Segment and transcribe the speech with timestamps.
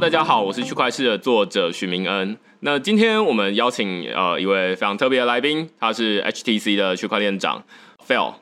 [0.00, 2.34] 大家好，我是区块市的作者许明恩。
[2.60, 7.62] 那今天我们邀请呃一位非常特别的来宾，他是 HTC 的区块链长
[8.08, 8.32] Phil。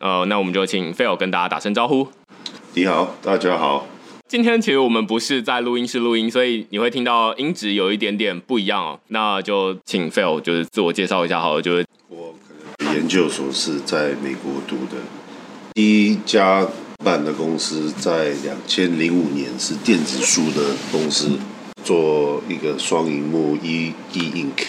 [0.00, 2.08] 呃，那我们就请 Phil 跟大家打声招呼。
[2.74, 3.86] 你好，大家好。
[4.26, 8.98] 今天其实我们不是在录音室录音，所以你会听到音质有一点点不一样哦。
[9.06, 12.34] 那就请 Phil 就是自我介绍一下好了，就是我
[12.76, 15.00] 可能研究所是在美国读的，
[15.74, 16.66] 第一家
[17.04, 21.38] 办的公司在两千零五年是电子书的公司，
[21.84, 24.64] 做一个双荧幕 e e ink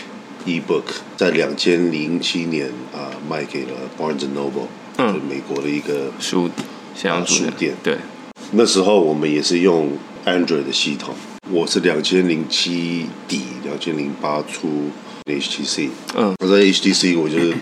[0.45, 0.83] e book，
[1.17, 5.13] 在两千零七年啊卖给了 Barnes and Noble，嗯。
[5.13, 6.49] 就美国的一个书
[6.95, 7.73] 像书店。
[7.83, 7.97] 对，
[8.51, 9.93] 那时候我们也是用
[10.25, 11.15] Android 的系统，
[11.49, 14.91] 我是两千零七底，两千零八出
[15.25, 16.35] HTC，嗯。
[16.39, 17.55] 我在 HTC 我就是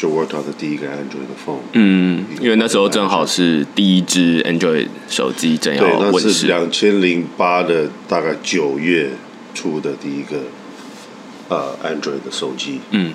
[0.00, 9.10] 就 work on 的第一个 Android 的 phone，嗯，因为那时候正好是第一支 Android 手机正对，那是要问世，两千零八的大概九月
[9.52, 10.38] 出的第一个
[11.50, 13.12] 呃 Android 的手机，嗯。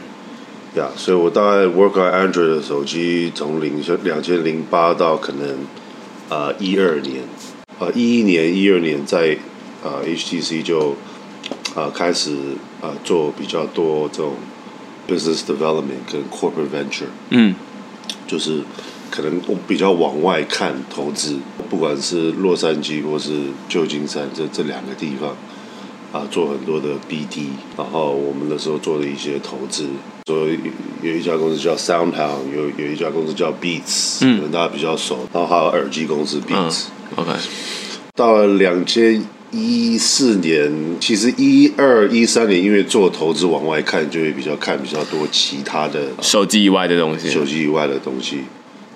[0.75, 5.57] 呀所以我大概 work on Android 的手机从零两千零八到可能
[6.29, 7.23] 呃一二年，
[7.79, 9.37] 呃一一年一二年在
[9.83, 10.95] 呃 HTC 就
[11.75, 12.35] 呃开始
[12.81, 14.33] 呃做比较多这种
[15.07, 17.55] business development 跟 corporate venture，嗯。
[18.27, 18.61] 就是
[19.11, 21.37] 可能我比较往外看投资，
[21.69, 23.31] 不管是洛杉矶或是
[23.69, 25.35] 旧金山这这两个地方
[26.11, 29.85] 啊，做很多的 BD，然后我们那时候做的一些投资，
[30.25, 30.59] 所以
[31.03, 34.37] 有一家公司叫 SoundHound，有有一家公司叫 Beats，嗯。
[34.37, 36.85] 可能大家比较熟，然后还有耳机公司嗯 Beats。
[37.15, 37.31] ，OK，
[38.15, 39.23] 到了两千
[39.57, 48.39] 一四年，其实一二一三年，因为做投资往外看，就会比较看比较多其他的手机以外的东西，手机以外的东西。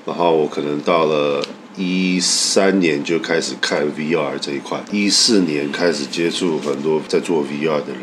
[0.05, 1.41] 然后我可能到了
[1.77, 8.01] 一三年就开始看 VR 这一块，一四年开始接触很多在做 VR 的人，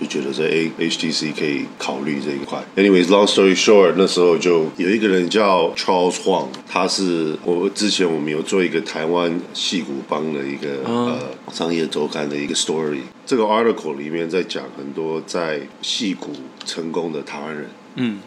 [0.00, 2.64] 就觉得这 A HTC 可以考虑这一块。
[2.76, 11.18] Anyways，long story short，那时候就有一个人叫 Charles Huang，他是我之前我们有做一个台湾戏骨帮的一个、呃
[11.52, 16.32] 商业周刊的一个 story，这个 article 里面在讲很多在戏骨
[16.64, 17.70] 成功的台湾人。
[17.94, 18.18] 嗯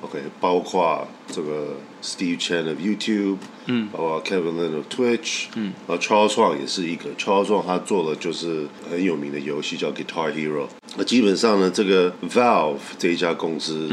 [0.00, 10.32] OK，包括这个 Steve Chen of YouTube，嗯，包括 Kevin Lin of Twitch，嗯，然后 Charles Wang 也是一个，Charles Wang 他做了就是很有名的游戏叫 Guitar
[10.32, 10.66] Hero。
[10.96, 13.88] 那基本上呢，这个 Valve 这一家公司，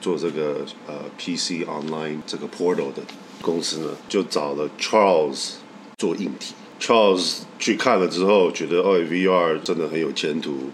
[0.00, 3.02] 做这个呃 PC Online 这个 Portal 的
[3.42, 5.52] 公司呢，就找了 Charles
[5.98, 6.54] 做硬体。
[6.80, 10.70] Charles 去看了之后，觉得哦 VR 真的很有前途，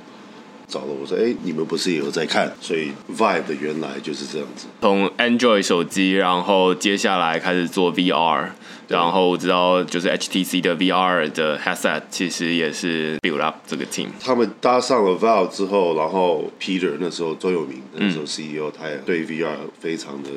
[0.69, 4.67] 找了我说：“哎，你们不是也有在看？”所以 Vive 的原来就是这样子。
[4.81, 8.49] 从 Android 手机，然后接下来开始做 VR，
[8.89, 14.09] 然后我知道就是 HTC 的 VR 的 headset 其实也是 build up 这个 team。
[14.21, 20.31] 他们搭上了 Valve 之后，然后 Peter 那时候周有明那时候 CEO，、他也对 VR 非常的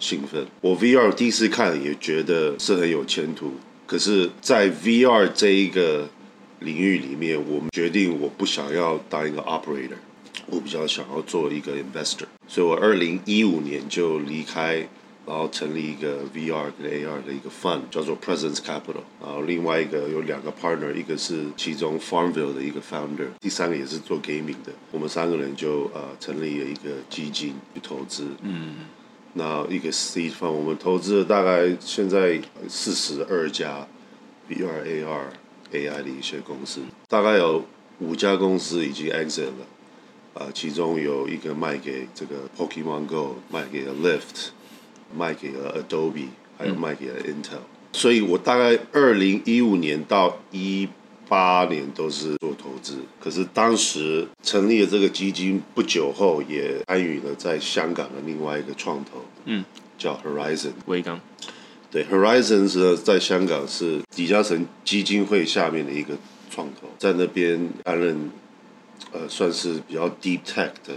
[0.00, 0.46] 兴奋。
[0.60, 3.54] 我 VR 第一次看也觉得是很有前途，
[3.86, 6.08] 可是，在 VR 这一个
[6.60, 9.98] 领域里面，我们决定我不想要当一个 operator，
[10.46, 14.88] 我比较想要做一个 investor，所以我二零一五年就离开。
[15.26, 19.04] 然后成立一个 VR 跟 AR 的一个 fund，叫做 Presence Capital。
[19.20, 24.72] 然后另外一个有两个 partner，一个是其中 Farmville 的一个 founder，第三个也是做 gaming 的。
[24.90, 28.28] 我们三个人就呃成立了一个基金去投资。
[28.40, 28.76] 嗯。
[29.34, 33.86] 那一个 seed fund，我们投资了大概现在四十二家
[34.48, 35.24] VR、AR、
[35.72, 37.64] AI 的一些公司，大概有
[37.98, 39.66] 五家公司已经 exit 了。
[40.34, 44.50] 呃，其中有一个卖给这个 Pokemon Go，卖给了 Lyft。
[45.16, 46.26] 卖给了 Adobe，
[46.58, 47.60] 还有卖给了 Intel，、
[47.94, 50.86] 所以我大概二零一五年到一
[51.26, 52.98] 八年都是做投资。
[53.18, 59.64] 可是当时成立了这个基金不久后，也参与了在香港的另外一个创投，嗯，
[59.96, 60.72] 叫 Horizon。
[60.84, 61.18] 微刚，
[61.90, 66.14] 对，Horizons 呢在香港是李嘉诚基金会下面的一个
[66.50, 68.30] 创投，在那边担任
[69.12, 70.94] 呃算是比较 deep tech 的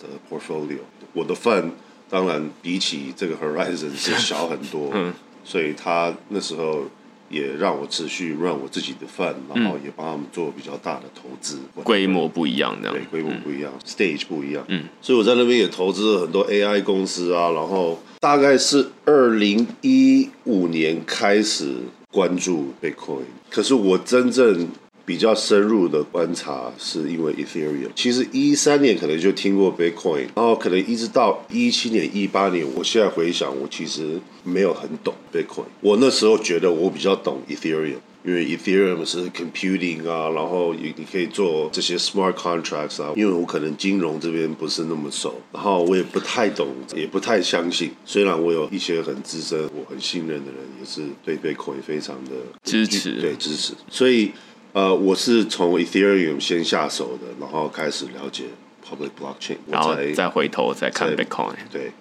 [0.00, 0.78] 的 portfolio。
[1.12, 1.70] 我的 fund
[2.10, 5.12] 当然比起这个 Horizon 是小很多， 嗯
[5.44, 6.84] 所以他那时候
[7.32, 12.94] 也让我持续 run 我自己的 fund，然后也帮他们做比较大的投资，规模不一样这样。
[12.94, 13.02] 对，。
[13.10, 21.74] 规模不一样、s t a g e 不一样，嗯，所以我在那边也投资了很多 AI 公司啊，然后大概是二零一五年开始
[22.10, 24.68] 关注 Bitcoin，可是我真正
[25.12, 27.90] 比较深入的观察是因为 Ethereum。
[27.94, 35.66] 其实一三年可能就听过 Bitcoin，然后可能一直到一七年、一八年，我现在回想，我其实没有很懂 Bitcoin。
[35.82, 37.98] 我那时候觉得我比较懂 Ethereum。
[38.24, 43.12] 因为 Ethereum 是 computing 啊，然后你你可以做这些 smart contracts 啊。
[43.16, 47.90] 因为我可能金融这边不是那么熟，然后我也不太懂，也不太相信。
[48.04, 52.30] 虽然我有一些很资深、我很信任的人，也是对 Bitcoin 非常的
[52.62, 53.74] 支持，对支持。
[53.90, 54.30] 所以
[54.72, 58.44] 呃，我是从 Ethereum 先下手的，然后开始了解
[58.82, 61.92] public blockchain，然后再回头再看 Bitcoin，对，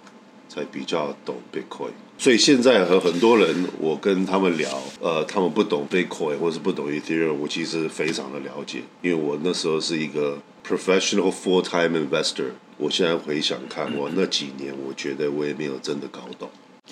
[0.47, 1.91] 才比较懂 Bitcoin。
[2.17, 4.69] 所以现在和很多人，我跟他们聊，
[5.01, 12.51] 呃，他们不懂 Bitcoin 或是不懂 Ethereum，我其实非常的了解，因为我那时候是一个 professional full time investor。
[12.77, 16.49] 我现在回想看，我那几年，我觉得我也没有真的搞懂。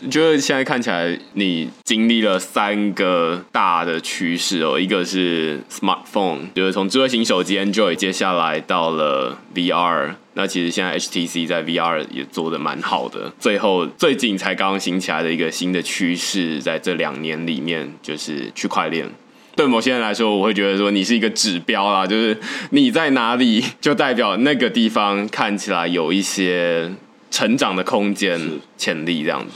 [0.10, 13.34] 觉得现在看起来，你经历了三个大的趋势哦，一个是 smartphone，就是从智慧型手机 Android，接下来到了 VR，那其实现在 HTC 在 VR 也做的蛮好的。
[13.40, 19.10] 最后最近才刚刚兴起来的一个新的趋势，在这两年里面就是区块链。
[19.56, 22.38] 对某些人来说，我会觉得说你是一个指标啦，就是
[22.70, 26.90] 你在哪里，就代表那个地方看起来有一些
[27.30, 28.40] 成长的空间、
[28.78, 29.52] 潜力这样子。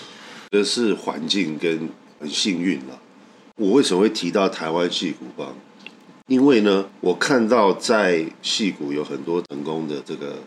[0.53, 1.89] 的是环境跟
[2.19, 3.01] 很幸运了。
[3.55, 5.51] 我为什么会提到台湾戏骨帮？
[6.27, 10.43] 因为呢，我看到在戏骨有很多成功的这个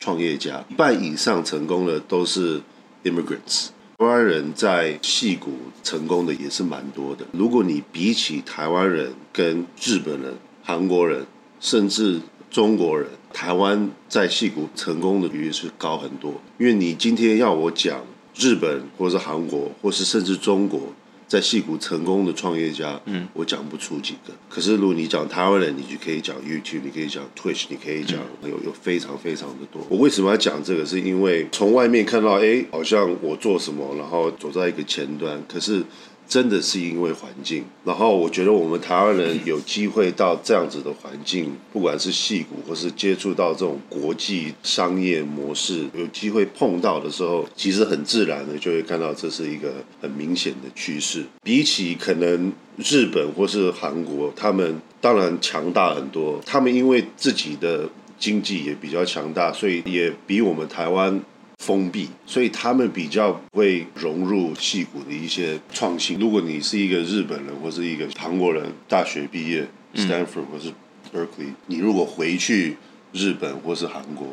[0.00, 2.60] 创业家，一半以上成功的都是
[3.04, 3.68] immigrants。
[3.98, 5.52] 台湾人在戏骨
[5.84, 7.24] 成功的也是蛮多的。
[7.30, 10.34] 如果你比起台湾人跟日本人、
[10.64, 11.24] 韩国人，
[11.60, 12.20] 甚至
[12.50, 16.34] 中国人，台湾在戏骨成功的比率是高很多。
[16.58, 18.00] 因为你今天要我讲。
[18.38, 20.92] 日本或者是韩国，或是甚至中国，
[21.26, 24.32] 在戏骨成功的创业家，嗯，我讲不出几个。
[24.48, 29.86] 可是如果你讲台湾人，你就可以讲 YouTube，你可以讲 Twitch，你可以讲有有非常非常的多。
[29.88, 30.84] 我为什么要讲这个？
[30.84, 35.82] 是因为从外面看到，哎，好像我做什么，然后走在一个前端，可是。
[36.28, 51.24] 真的是因为环境，然后我觉得我们台湾人有机会到这样子的环境，不管是戏骨或是接触到这种国际商业模式，有机会碰到的时候，其实很自然的就会看到这是一个很明显的趋势。
[51.42, 57.88] 比起可能日本或是韩国，他们当然强大很多，他们因为自己的
[58.18, 61.20] 经济也比较强大，所以也比我们台湾。
[61.58, 66.18] 封闭，所以他们比较会融入戏骨的一些创新。
[66.18, 70.70] 如果你是一个日本人或是一个韩国人，大学毕业，Stanford 或是
[71.12, 72.76] Berkeley，你如果回去
[73.12, 74.26] 日本或是韩国，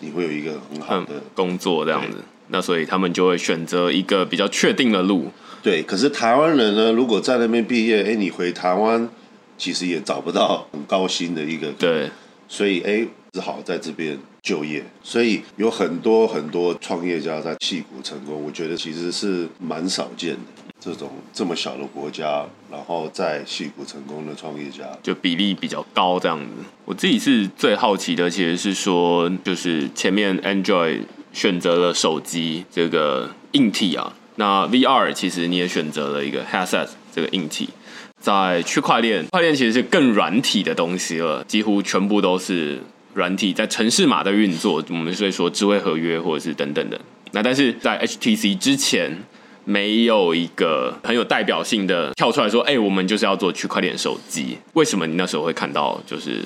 [0.00, 2.18] 你会有一个很好的工作这样子。
[2.48, 5.30] 那所以他们就会选择一个比较确定的路。
[5.62, 9.08] 对，可是台湾人呢，如果在那边毕业，哎，你回台湾
[9.56, 11.72] 其实也找不到很高薪的一个。
[11.72, 12.10] 对，
[12.46, 13.06] 所以哎。
[13.30, 20.40] 只好在这边就业，所以有很多很多创业家在戏谷成功，我觉得其实是蛮少见的。
[20.80, 26.46] 这种这么小的国家，然后在戏谷成功的创业家，就比例比较高这样子。
[26.86, 31.02] 我自己是最好奇的，其实是说，就是前面 Android
[31.34, 37.68] 选择了手机这个硬体啊，那 VR 其实你也选择了一个 headset 这个硬体，
[38.18, 42.80] 在区块链，区块链其实是更软体的东西了，几乎全部都是。
[43.18, 46.98] 软体在城市码的运作，我们所以说智慧合约或者是等等的。
[47.32, 49.24] 那但是在 HTC 之前，
[49.64, 54.56] 没有一个很有代表性的跳出来说，哎，我们就是要做区块链手机。
[54.74, 56.40] 为什么你那时候会看到就是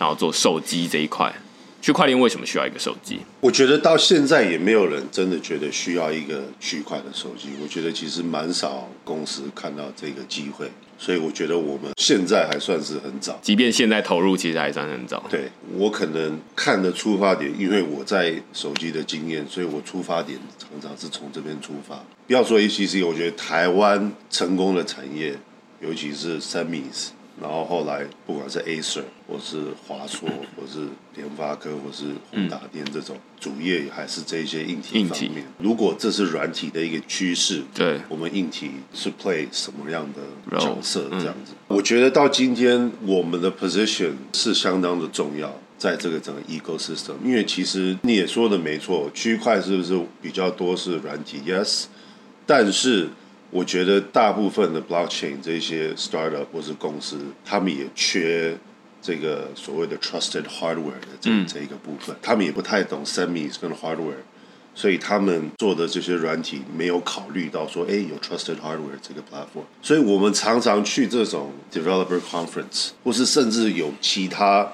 [0.00, 1.32] 要做手机这一块？
[1.80, 3.20] 区块链为什么需要一个手机？
[3.38, 7.50] 我觉得到现在也没有人真的觉得需要一个区块的手机。
[7.62, 10.68] 我觉得其实蛮少公司看到这个机会。
[10.98, 15.22] 所以我觉得我们现在还算是很早，即便现在投入，其实还算很早。
[15.30, 22.02] 对我可能看的出发点，因为我在手机的经验，所以我出发点常常是从这边出发。
[22.26, 25.36] 不要说 HTC，我觉得台湾成功的产业，
[25.80, 26.84] 尤其是三米。
[27.38, 30.26] 然后后来，不管是 Acer 或是华硕，
[30.56, 35.44] 或是联发科，或是宏达电这种主业，还是这些硬体方面。
[35.58, 41.08] 如果这是软体的一个趋势，对，我们硬体是 play 什么样的角色？
[41.10, 47.14] 这样子，我觉得到今天我们的 position 是相当的重要，在这个整个 ecosystem。
[47.24, 51.84] 因为其实你也说的没错，区块是不是比较多是软体？Yes，
[52.46, 53.08] 但是。
[53.52, 58.58] 我觉得大部分的 blockchain 这些 startup 或是公司，他们也缺
[59.06, 64.24] 这个所谓的 trusted hardware 的这这一个部分，他们也不太懂 semis 跟 hardware
[64.74, 69.62] 所以他们做的这些软体没有考虑到说，哎，有 trusted hardware 这个 platform。
[69.80, 74.72] 所以我们常常去这种 developer conference，或是甚至有其他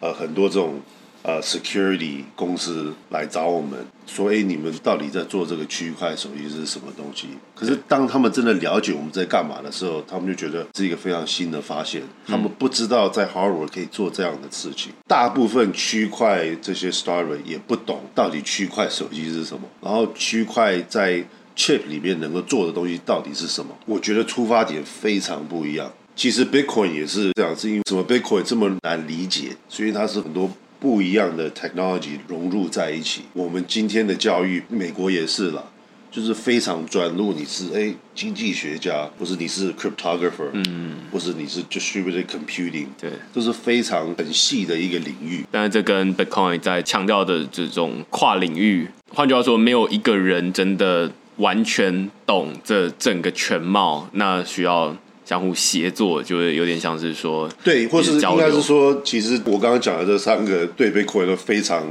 [0.00, 0.80] 呃很多这种。
[1.26, 12.00] 呃，security 公司来找我们说：“哎，你们到底在做这个区块手机是什么东西？”可是当他们真的了解我们在干嘛的时候，他们就觉得是一个非常新的发现。
[12.24, 14.92] 他们不知道在 hardware 可以做这样的事情。
[15.08, 21.24] 大部分区块这些 starter 也不懂到底区块手机是什么，然后区块在
[21.56, 23.76] chip 里面能够做的东西到底是什么？
[23.86, 25.92] 我觉得出发点非常不一样。
[26.14, 30.48] 其实 Bitcoin 也是这样，是因为什么 Bitcoin 这么难理解，所以它是很多。
[30.78, 33.22] 不一样的 technology 融入在一起。
[33.32, 35.64] 我们今天的教育，美国也是了，
[36.10, 37.08] 就是非常专。
[37.16, 45.44] 入你是哎经济学家，或是你是 cryptographer，嗯，或是你是 distributed computing，对，都是非常很细的一个领域。
[45.50, 54.96] 但是这跟 Bitcoin 在强调的这种跨领域，换句话说，没有一个人真的完全懂这整个全貌，那需要。
[55.26, 61.84] 相互协作，就是有点像是说，对，或是应该是说，其实我刚刚讲的这三个对 Bitcoin 都非常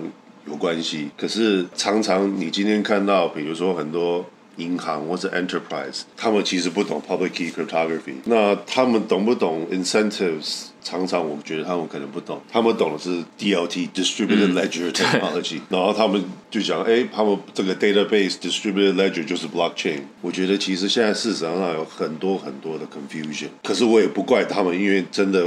[0.47, 1.09] 有关系。
[1.17, 4.25] 可是常常你今天看到，比如说很多
[4.55, 10.67] 银行或者 enterprise，他们其实不懂 public key cryptography，那他们懂不懂 incentives？
[10.85, 20.01] 常常我觉得他们可能不懂，他们懂的是 DLT distributed ledger technology，然后他们就讲，哎，他们这个 database distributed ledger 就是 blockchain。
[20.21, 25.43] 我觉得其实现在市场上有很多很多的 confusion，可是我也不怪他们，因为真的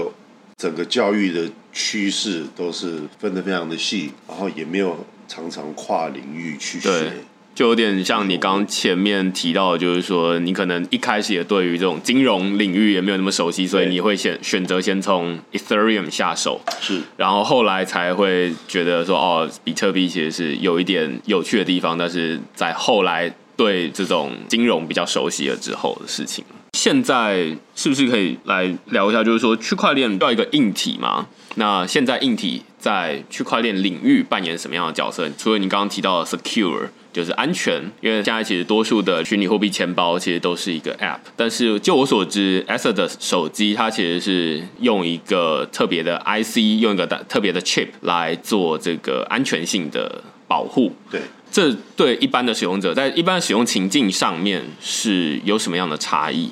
[0.57, 7.12] 整个教育的趋势都是分得非常的细，然后也没有常常跨领域去学。
[7.59, 26.45] 就有点像你刚前面提到，的，就是说你可能一开始也对于这种金融领域也没有那么熟悉，所以你会选选择先从 Ethereum 下手，是，然后后来才会觉得说，哦，比特币其实是有一点有趣的地方，但是在后来对这种金融比较熟悉了之后的事情。
[26.75, 31.27] 现在是不是可以来聊一下，就是说区块链要一个硬体嘛？
[31.57, 35.29] 那现在硬体在区块链领域扮演什么样的角色？
[35.37, 36.87] 除了你刚刚提到的 secure。
[37.19, 50.93] 就是安全，因为现在其实多数的虚拟货币钱包其实都是一个 App，但是就我所知 a s e r 的手机它其实是用一个特别的 IC，用一个特别的 chip 来做这个安全性的保护。
[51.11, 56.51] 对，这对一般的使用者在一般使用情境上面是有什么样的差异？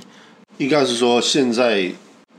[0.58, 1.92] 应该是说，现在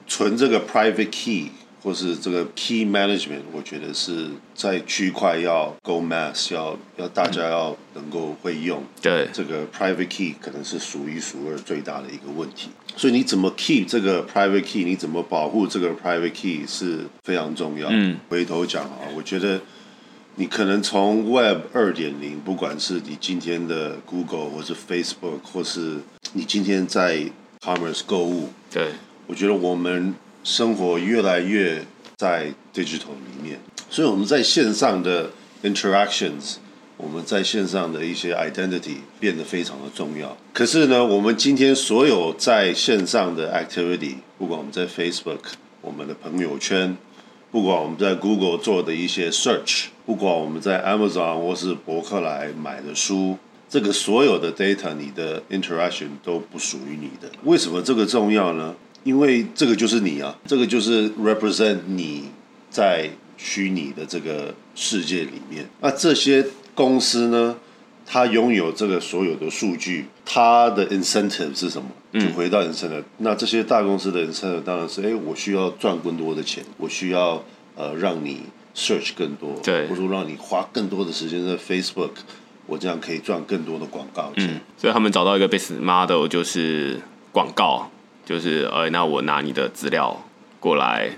[0.05, 1.51] 存这个 private key。
[1.83, 8.83] 或是这个 key management，我觉得是在区块要 go mass，要要大家要能够会用。
[9.01, 12.69] 对，这个 private key 可能是数一数二最大的一个问题。
[12.95, 17.87] 所以你怎么 keep 这个 private key，你怎么保护这个 private key 是非常重要。
[17.91, 19.61] 嗯，回头讲啊，我觉得
[20.35, 25.97] 你可能从 web 二点零，不管是你今天的 Google 或是 Facebook，或是
[26.33, 27.21] 你今天在
[27.61, 28.89] commerce 购物，对
[29.27, 30.15] 我觉得我们。
[30.47, 31.85] 生活越来越
[32.15, 35.29] 在 digital 里面，所以我们在线上的
[35.61, 36.55] interactions，
[36.95, 40.37] 我们在线上的一些 identity 变得非常的重要。
[40.53, 45.39] 可是呢，我们今天所有在线上的 activity，不管我们在 Facebook，
[45.81, 46.95] 我们的朋友圈，
[47.51, 53.37] 不管我们在 Google 做的一些 search，不管我们在 Amazon 或是博客来买的书，
[53.67, 57.29] 这个所有的 data，你的 interaction 都不属于你的。
[57.43, 58.73] 为什么这个重要呢？
[59.07, 62.25] 因为这个就是你啊，这个就是 represent 你
[62.69, 65.65] 在虚拟的这个世界里面。
[65.79, 66.45] 那这些
[66.75, 67.55] 公司呢，
[68.05, 71.87] 它拥有这个所有的数据，它的 incentive 是什么？
[72.19, 73.05] 就回到 incentive。
[73.19, 77.41] 那这些大公司的 incentive 当然是，哎，我需要赚更多的钱，我需要
[77.77, 78.41] 呃让你
[78.75, 82.11] search 更多，对，或者让你花更多的时间在 Facebook，
[82.65, 84.59] 我这样可以赚更多的广告钱。
[84.77, 86.99] 所以他们找到一个 business model 就是
[87.31, 87.89] 广告。
[88.27, 90.21] 就是呃，那我拿你的资料
[90.59, 91.09] 过来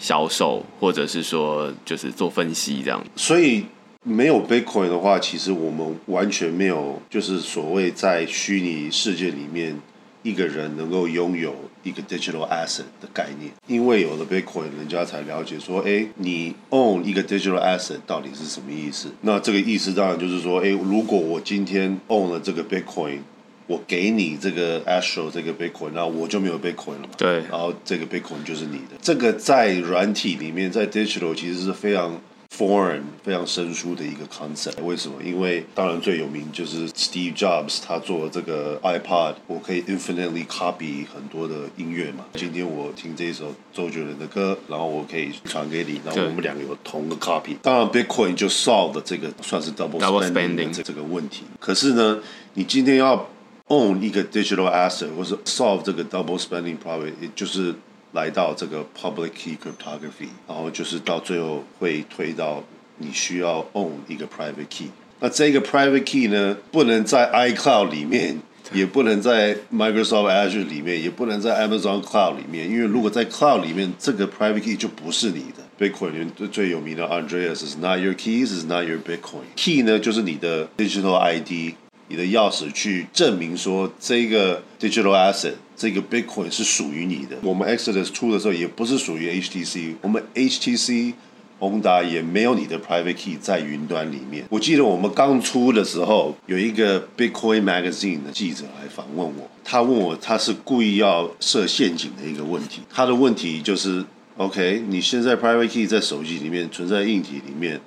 [0.00, 3.00] 销售，或者是说就是做分析这样。
[3.14, 3.64] 所以
[4.02, 9.80] 没有 Bitcoin 的话，其实我们完全没有，就是所谓在虚拟世界里面
[10.24, 11.54] 一个人能够拥有
[11.84, 13.52] 一个 digital asset 的概念。
[13.68, 19.12] 因为有了 Bitcoin，人家才了解说，哎，你 own 一个 digital asset 到底是什么意思？
[19.20, 23.20] 那这个意思当然就是说，哎，如果我今天 own 了这个 Bitcoin。
[23.66, 27.10] 我给你这个 Astro 这个 Bitcoin，然后我就没有 Bitcoin 了嘛？
[27.16, 27.42] 对。
[27.50, 28.96] 然后这个 Bitcoin 就是你的。
[29.02, 32.20] 这个在软体里面，在 Digital 其实是非常
[32.56, 34.82] foreign 非常生疏的一个 concept。
[34.82, 35.16] 为什么？
[35.22, 42.24] 因为当然最有名就是 Steve Jobs，他做这个 iPod，我可以 infinitely copy 很多的音乐嘛。
[42.34, 47.56] 今天我听这一首周杰伦的歌，然后我可以传给你，然后我们两个有同个 copy。
[47.60, 51.42] 当然 Bitcoin 就 solve 了这个算是 double spending 这这个问题。
[51.58, 52.20] 可是呢，
[52.54, 53.28] 你今天要
[53.67, 57.73] own 一个 digital asset，或是 solve 这个 double spending problem，也就是
[58.13, 62.63] 来到这个 public key cryptography，然后就是到最后会推到
[62.97, 64.89] 你需要 own 一个 private key。
[65.19, 68.39] 那这个 private key 呢，不能在 iCloud 里面，
[68.73, 75.61] 也不能在 Microsoft Azure 里面，也不能在 Amazon Cloud 里面，因为如果在 Cloud 里面，这个 private key 就不是你的。
[75.79, 79.45] Bitcoin 里面最最有名的 Andreas is not your keys, is not your Bitcoin.
[79.55, 81.75] Key 呢，就是你的 digital ID。
[82.08, 87.36] 你的钥匙去证明说这个 digital asset 这个 Bitcoin 是属于你的。
[87.42, 91.14] 我们 Exodus 出的时候也不是属于 HTC，我们 HTC
[91.58, 94.44] 宏达也没有你的 private key 在云端里面。
[94.50, 102.82] 我记得我们刚出的时候，有一个 Bitcoin Magazine 的记者来访问我，他问我他是故意要设陷阱的一个问题。
[102.90, 104.04] 他的问题就是
[104.36, 107.80] ：OK，你现在 private key 在手机里面存在硬体里面，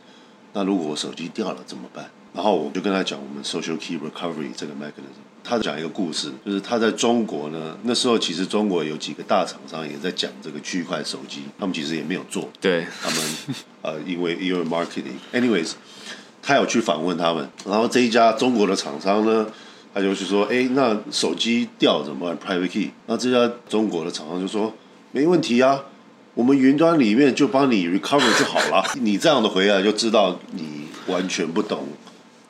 [0.53, 2.09] 那如果我手机掉了怎么办？
[2.33, 5.23] 然后我就跟他讲我们 social key recovery 这个 mechanism。
[5.41, 12.47] 他讲一个故事，就是他在中国呢，那时候其实中国有几个大厂商也在讲这个区块手机，他们其实也没有做。
[12.59, 13.19] 对，他们
[13.81, 15.71] 呃，因为因为 marketing，anyways，
[16.43, 19.47] 他有去访问他们，然后这一家中国的厂商呢，
[19.93, 22.91] 他就去说，哎，那手机掉怎么办？private key？
[23.07, 24.71] 那这家中国的厂商就说，
[25.11, 25.83] 没问题啊，
[26.35, 28.85] 我们云端里面就帮你 recover 就好了。
[29.01, 31.87] 你这样的回答就知道你完全不懂。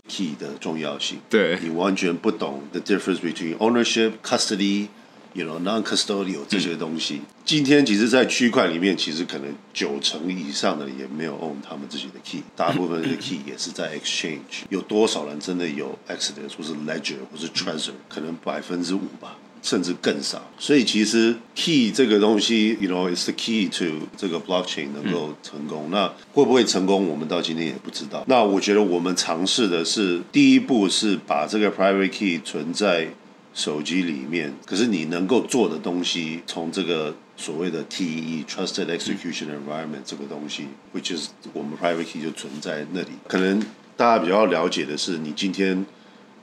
[0.09, 4.87] Key 的重要性，对你完全不懂 the difference between ownership, custody,
[5.33, 7.21] you know, non-custodial 这些东西。
[7.45, 14.63] 今天其实，在区块里面，其实可能九成以上的也没有 own 他们自己的 key，大部分的 key 也是在 exchange。
[14.69, 17.93] 有多少人真的有 accident 或是 Ledger 或是 treasure？
[18.07, 19.37] 可能百分之五吧。
[19.61, 25.89] 甚至更少，所以其实 key 这个东西，you know，is the key to 这个 blockchain 能够成功。
[25.91, 28.23] 那会不会成功，我们到今天也不知道。
[28.27, 33.09] 那我觉得我们尝试的是，第一步是把这个 private key 存在
[33.53, 34.53] 手机里面。
[34.65, 43.09] 可是你能够做的东西，从这个所谓的 TEE Trusted Execution Environment） 这个东西，which is 我们 private key 就存在那里。
[43.27, 43.61] 可能
[43.97, 45.85] 大家比较了解的是，你今天。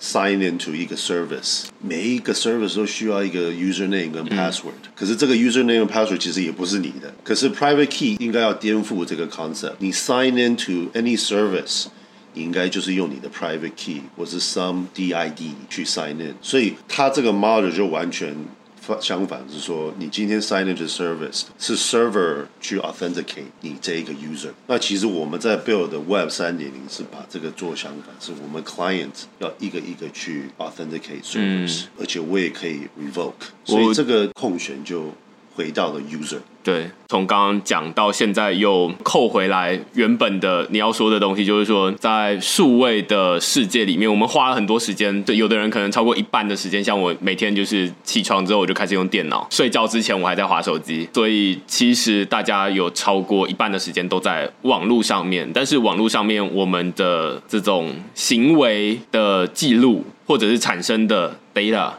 [0.02, 7.14] sign into 一个 service，每一个 service 都需要一个 username 跟 password，、嗯、可是这个 username 跟 password 其实也不是你的。
[7.24, 11.86] 可是 private key 应该要颠覆这个 concept，你 sign into any service。
[12.34, 18.34] 你应该就是用你的 private key 或是 some DID 去 sign in，所以它这个 model 就完全
[19.01, 24.51] 相反是说，你今天 sign into service 是 server 去 authenticate 你这一个 user。
[24.67, 33.33] 那其实我们在 build Web 三点零是把这个做相反，是我们 client 要一个一个去 authenticate servers，、嗯、而且我也可以 revoke，
[33.65, 35.13] 所以这个空权就
[35.57, 36.39] 回到了 user。
[36.63, 45.23] 对，从刚刚讲到现在又扣回来原本的你要说的东西，就是说在数位的世界里面，我们花了很多时间。
[45.23, 51.09] 对，有的人可能超过一半的时间，像我每天就是起床之后我就开始用电脑，睡觉之前我还在划手机。
[51.15, 61.91] 所以其实大家有超过一半的时间都在网络上面，但是网络上面我们的这种行为的记录或者是产生的 data。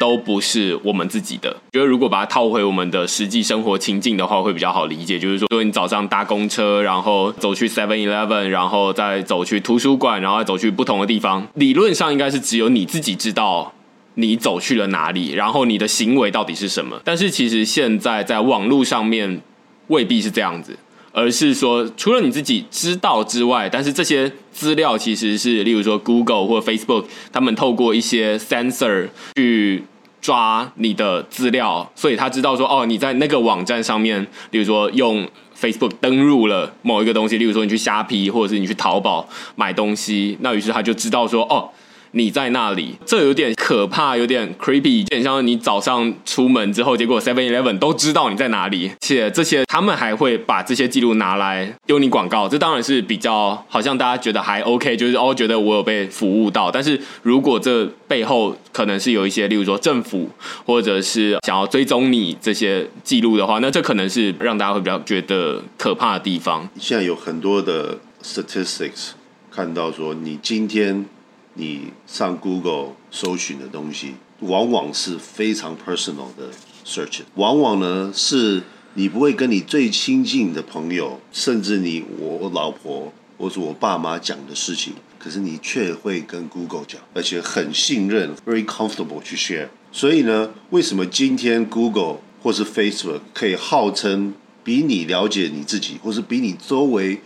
[0.00, 1.56] 都不是我们自己的。
[1.72, 5.16] 觉得如果把它套回我们的实际生活情境的话，会比较好理解。
[5.20, 13.72] 就是说，如果你早上搭公车，然后走去 Seven Eleven，然后再走去图书馆，然后再走去不同的地方，理论上应该是只有你自己知道
[14.14, 17.00] 你走去了哪里，然后你的行为到底是什么。
[17.04, 19.40] 但是其实现在在网络上面
[19.86, 20.76] 未必是这样子，
[21.14, 29.84] 而是说除了你自己知道之外，但是这些资料其实是，例如说 Google 或 Facebook，他们透过一些 sensor 去
[30.20, 41.70] 抓你的资料，所以他知道说，哦，你在那个网站上面，比如说用 Facebook 登录了某一个东西，例如说你去虾皮或者是你去淘宝买东西，那于是他就知道说，哦。
[42.16, 60.30] 你在那里，这有点可怕，有点 creepy，有点像你早上出门之后，结果 Seven Eleven 都知道你在哪里，且这些他们还会把这些记录拿来丢你广告，这当然是比较好像大家觉得还 OK，就是哦觉得我有被服务到，但是如果这背后可能是有一些，例如说政府
[60.64, 66.68] 或者是想要追踪你这些记录的话，那这可能是让大家会比较觉得可怕的地方。
[66.78, 69.10] 现在有很多的 statistics
[69.50, 71.06] 看到说，你今天。
[71.54, 76.50] 你上 Google 搜寻的东西，往往是非常 personal 的
[76.84, 78.62] search，往往呢是
[78.94, 89.68] 你不会跟你最亲近的朋友，甚至你我老婆或者我爸妈讲的事情，可是你却会跟 Google 讲，而且很信任，very comfortable 去 share。
[89.92, 97.20] 所以呢，为什么今天 Google 或是 Facebook 可以号称比你了解你自己，或是比你周围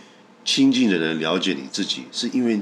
[0.45, 2.61] 亲近的人了解你自己，是因为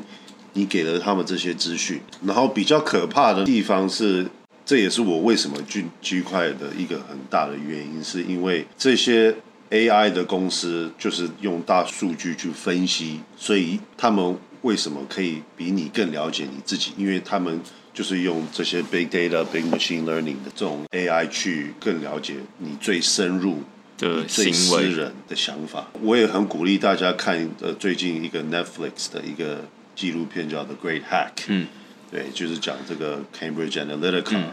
[0.56, 2.00] 你给了他们这些资讯。
[2.24, 4.26] 然后比较可怕的地方是。
[4.68, 9.32] 这也是我为什么进区块的一个很大的原因，是因为这些
[9.70, 16.90] AI 的公司就是用大数据去分析，所以他们为什么可以比你更了解你自己？
[16.96, 17.60] 因为他们
[17.94, 23.60] 就是用这些 big data、big machine learning 的这种 AI 去更了解你最深入
[23.96, 25.86] 的最私人的想法。
[26.02, 29.64] 我也很鼓励大家看呃最近一个 Netflix 的一个
[29.96, 31.34] 纪录片叫《The Great Hack》。
[31.48, 31.66] 嗯。
[32.12, 34.44] 对，就是讲这个 Cambridge Analytica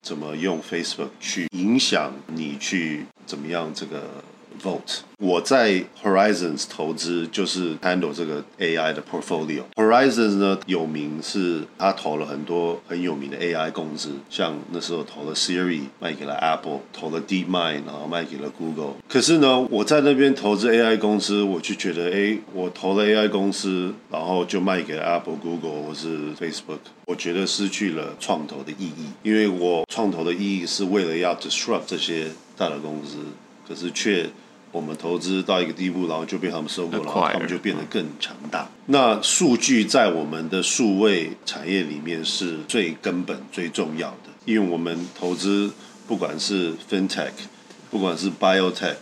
[0.00, 4.24] 怎么用 Facebook 去影响你去怎么样这个。
[4.62, 9.62] Vote，我在 Horizons 投资就是 handle 这个 AI 的 portfolio。
[9.74, 18.94] Horizons 呢有名是他投了很多很有名的 AI 公司，像那时候投了 Siri 卖给了 Apple，投了 DeepMind 然后卖给了 Google。
[19.08, 33.16] 可是呢，我在那边投资 AI 公司，我就觉得，哎，我投了 AI 公司，然后就卖给了 Apple、Google 或是 Facebook，我觉得失去了创投的意义，因为我创投的意义是为了要 disrupt 这些大的公司，
[33.66, 34.30] 可是却。
[34.72, 38.68] 我们投资到一个地步，然后就被他们收购了，他们就变得更强大。
[38.86, 45.70] 那数据在我们的数位产业里面是最根本、最重要的，因为我们投资
[46.08, 47.32] 不管是 FinTech，
[47.90, 48.96] 不管是 Biotech，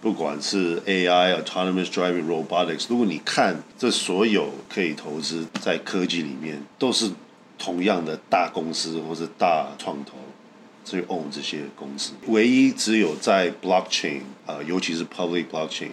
[0.00, 7.10] 不管是 AI、Autonomous Driving、Robotics，如果你看这所有可以投资在科技里面，都是
[7.58, 10.12] 同样的大公司或是大创投。
[10.90, 15.90] 去 own 这些公司，唯一只有在 blockchain 啊，尤其是 public blockchain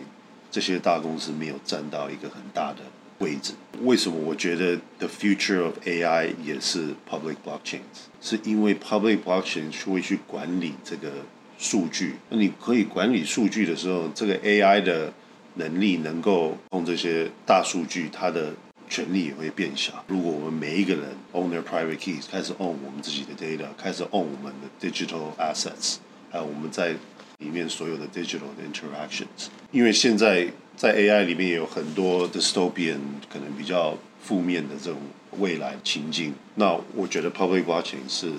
[0.49, 2.79] 这些大公司没有占到一个很大的
[3.19, 3.53] 位置。
[3.81, 4.17] 为什么？
[4.17, 7.81] 我觉得 the future of AI 也是 public blockchains，
[8.21, 11.11] 是因为 public blockchain 会去管理这个
[11.57, 12.15] 数据。
[12.29, 15.13] 那你可以管理数据的时候，这个 AI 的
[15.55, 18.53] 能力能够用这些大数据，它的。
[18.88, 20.04] 权力也会变小。
[20.06, 25.96] 如果我们每一个人 own their private keys，开始 own 我们自己的 data，开始 own 我们的 digital assets，
[26.30, 26.92] 还有我们在
[27.38, 29.48] 里面所有的 digital interactions。
[29.70, 32.98] 因为现在在 AI 里面也有很多 dystopian
[33.28, 35.00] 可能比较负面的这种
[35.38, 36.34] 未来情境。
[36.56, 38.32] 那我觉得 public blockchain 是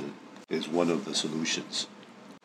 [0.50, 1.86] is one of the solutions。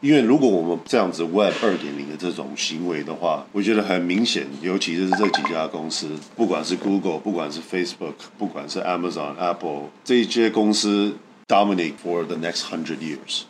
[0.03, 11.15] 因为如果我们这样子 Web 二点零的这种行为的话，我觉得很明显，尤其是这几家公司，不管是 Google，不管是 Facebook，不管是 Amazon、Apple 这一些公司
[11.47, 13.43] dominate for the next hundred years。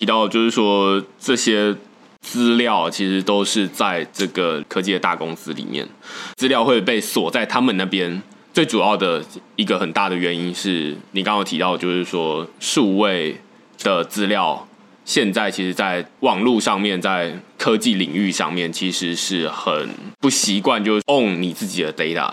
[0.00, 1.76] 提到就是说，这些
[2.20, 5.88] 资料其实都是在这个科技的大公司里面，
[6.34, 8.20] 资料会被锁在他们那边。
[8.52, 13.40] 最主要的一个很大的原因是你刚刚提到，就是说数位
[13.84, 14.66] 的资料。
[15.04, 19.88] 现在其实，在网络上面，在科技领域上面，其实是很
[20.20, 22.32] 不习惯，就是 own 你自己的 data。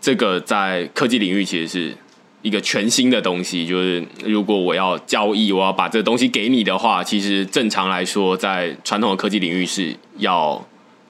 [0.00, 1.96] 这个在科技领域其实是
[2.42, 3.66] 一个全新的东西。
[3.66, 10.62] 就是如果我要交易，我要把这个东西给你的话，其实正常来说，在传统的科技领域是要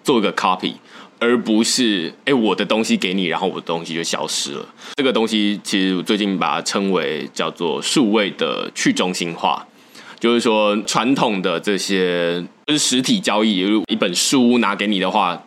[0.05, 0.75] 做一个 copy，
[1.19, 4.67] 而不是哎我的东西给你，然后我的东西就消失了。
[4.95, 9.67] 这个东西其实我最近把它称为叫做数位的去中心化。
[10.23, 15.43] 就是说，传统的这些就是实体交易，如一本书拿给你的话，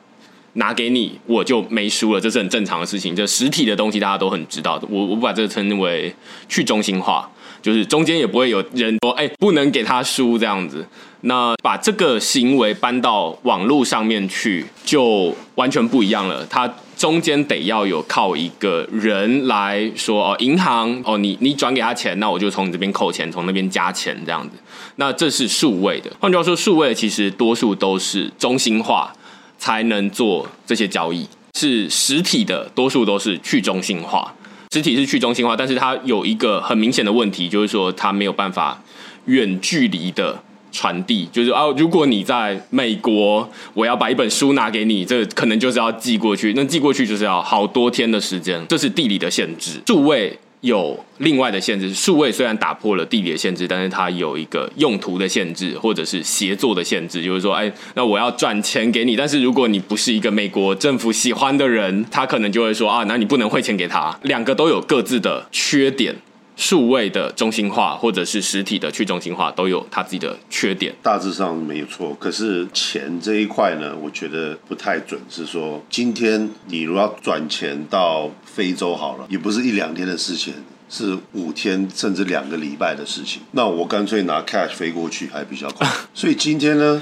[0.56, 3.16] 拿给你我就没书了，这是很正常的事情。
[3.16, 4.86] 就实体的东西，大家都很知道的。
[4.92, 6.14] 我我把这个称为
[6.50, 10.86] 去中心化，就是中间也不会有人说，哎，不能给他书这样子。
[11.22, 16.46] 那把这个行为搬到网络上面去，就完全不一样了。
[16.48, 24.58] 它中间得要有靠一个人来说哦，银行哦，你你转给他钱，那我就从你这边扣钱，从那边加钱这样子。
[24.96, 29.14] 那这是数位的，换句话说，数位其实多数都是中心化
[29.58, 34.34] 才能做这些交易，是实体的多数都是去中心化。
[34.72, 38.82] 实体是去中心化，但是它有一个很明显的问题，就是说它没有办法
[39.26, 40.42] 远距离的。
[40.76, 49.80] 传递就是啊，如果你在美国，我要把一本书拿给你，这可能就是要寄过去，那寄过去就是要好多天的时间，这是地理的限制。
[49.88, 64.20] 数位有另外的限制，数位虽然打破了地理的限制，但是它有一个用途的限制，或者是协作的限制，就是说，哎，那我要转钱给你，但是如果你不是一个美国政府喜欢的人，他可能就会说啊，那你不能汇钱给他。
[64.24, 66.14] 两个都有各自的缺点。
[66.56, 70.96] 数位的中心化或者是实体的去中心化都有它自己的缺点。
[71.04, 75.20] 大致上没有错，可是钱这一块呢，我觉得不太准。
[75.30, 80.54] 是说，今天你如果要转钱到非洲好了，也不是一两天的事情，
[80.90, 83.42] 是五天甚至两个礼拜的事情。
[83.52, 85.88] 那我干脆拿 cash 飞过去还比较快。
[86.14, 87.02] 所以今天呢，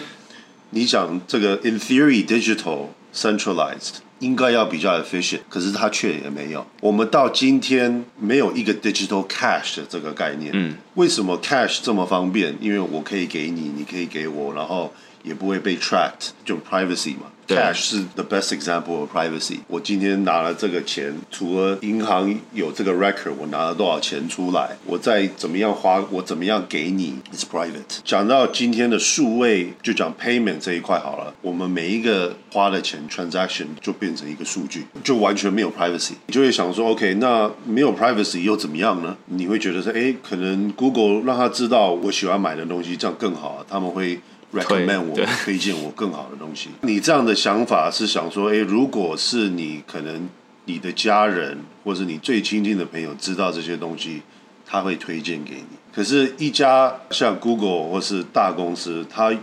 [0.72, 4.03] 你讲这个 in theory digital centralized。
[4.24, 6.66] 应该要比较 efficient，可是它却也没有。
[6.80, 10.52] 我们到今天没有一个 digital cash 的这个概念。
[10.54, 12.56] 嗯，为什么 cash 这么方便？
[12.62, 17.32] 因为我可以给你，你可以给我，然后也不会被 tracked，就 privacy 嘛。
[17.46, 19.60] Cash 是 the best example of privacy。
[19.68, 28.00] 我今天拿了这个钱，除了银行有这个 record，我拿了多少钱出来，我再怎么样花，我怎么样给你 it's private。
[28.06, 31.34] 讲到今天的数位，就讲 payment 这一块好了。
[31.42, 36.14] 我们每一个花的钱 transaction 就变成一个数据，就完全没有 privacy。
[36.28, 39.18] 你就会想说，OK，那没有 privacy 又怎么样呢？
[39.26, 43.66] 你会觉得说，哎，可能 Google 让他知道我喜欢买的东西，这样更好啊。
[43.70, 44.22] 他们会。
[44.54, 46.70] Recommend 我推荐我更好的东西。
[46.82, 50.30] 你这样的想法是想说，哎，如果是你可能
[50.66, 54.22] 你的家人或是你最亲近的朋友知道这些东西，
[54.66, 55.78] 他会推荐给你。
[55.94, 59.34] 可是，一家像 Google 或是大公司，他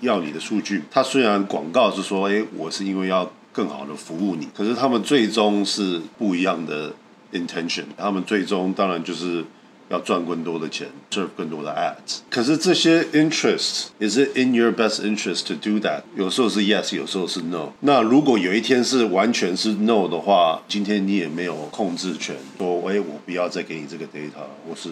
[0.00, 6.92] 要你的数据，他虽然广告是说，哎，我是因为要更好的服务你，可是他们最终是不一样的
[7.32, 7.84] intention。
[7.96, 9.44] 他们最终当然就是。
[9.88, 12.18] 要赚更多的钱，serve 更多的 ads。
[12.30, 16.02] 可是这些 interest，is it in your best interest to do that？
[16.16, 17.70] 有时候是 yes，有时候是 no。
[17.80, 24.90] 那如果有一天是完全是 no 的话，今天你也没有控制权，说，哎，我不要再给你这个 data，或是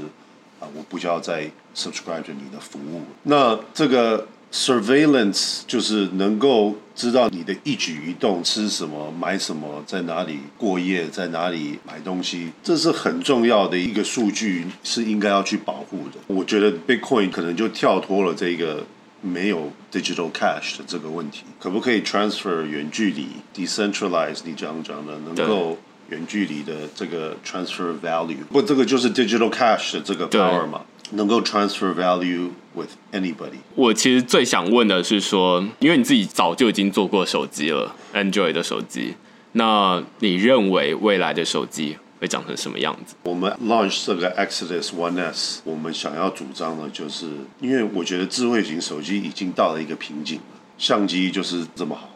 [0.60, 3.02] 啊，我不需要再 subscribe 你的服务。
[3.24, 4.26] 那这个。
[4.54, 16.20] Surveillance 就是能够知道你的一举一动，吃什么、买什么、在哪里过夜、在哪里买东西，这是很重要的一个数据，是应该要去保护的。
[16.28, 18.86] 我觉得 Bitcoin 可能就跳脱了这个
[19.20, 24.38] 没有 digital cash 的这个问题，可不可以 transfer 远距离 decentralize？
[24.44, 25.76] 你讲讲的能够
[26.10, 30.82] 远距离的这个 transfer value，不，这个就是 digital cash 的这个 power 嘛。
[31.12, 33.58] 能够 transfer value with anybody。
[33.74, 39.14] 我其实最想问的是说，因为你自己早就已经做过手机了，Android 的手机，
[39.52, 43.14] 那你认为未来的手机会长成什么样子？
[43.24, 47.26] 我们 launch 这个 Exodus One S，我们想要主张的就是，
[47.60, 52.10] 因为我觉得智慧型手机已经到了一个瓶颈了，相机就是这么好，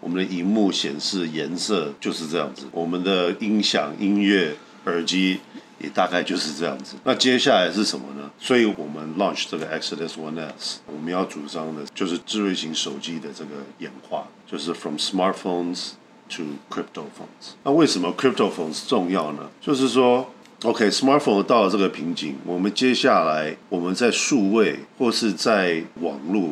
[0.00, 5.40] 我们的荧幕显示颜色就是这样子，我们的音响、音乐、耳机。
[5.80, 6.96] 也大概就是这样子。
[7.04, 8.30] 那接下来是什么呢？
[8.38, 15.90] 所以我们 launch 这个 Exodus One S，我们要主张的就是智慧型手机的这个演化，就是 from smartphones
[16.28, 17.52] to crypto phones。
[17.64, 19.48] 那为什么 crypto phones 重要呢？
[19.60, 20.30] 就是说
[20.62, 26.50] ，OK，smartphone 到了这个瓶颈，我们接下来我们在数位或是在网络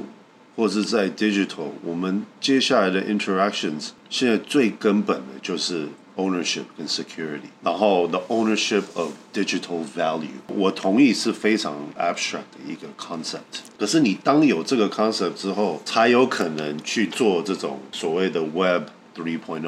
[0.57, 5.89] 或是在 digital，我们接下来的 interactions，现在最根本的就是。
[6.17, 13.61] Ownership 跟 security，然后 the ownership of digital value，我同意是非常 abstract 的一个 concept。
[13.79, 19.61] 可是你当有这个 concept 之后，才有可能去做这种所谓的 Web 3.0，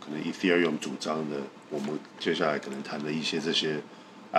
[0.00, 1.36] 可能 Ethereum 主张的，
[1.70, 3.80] 我们接下来可能谈的一些这些。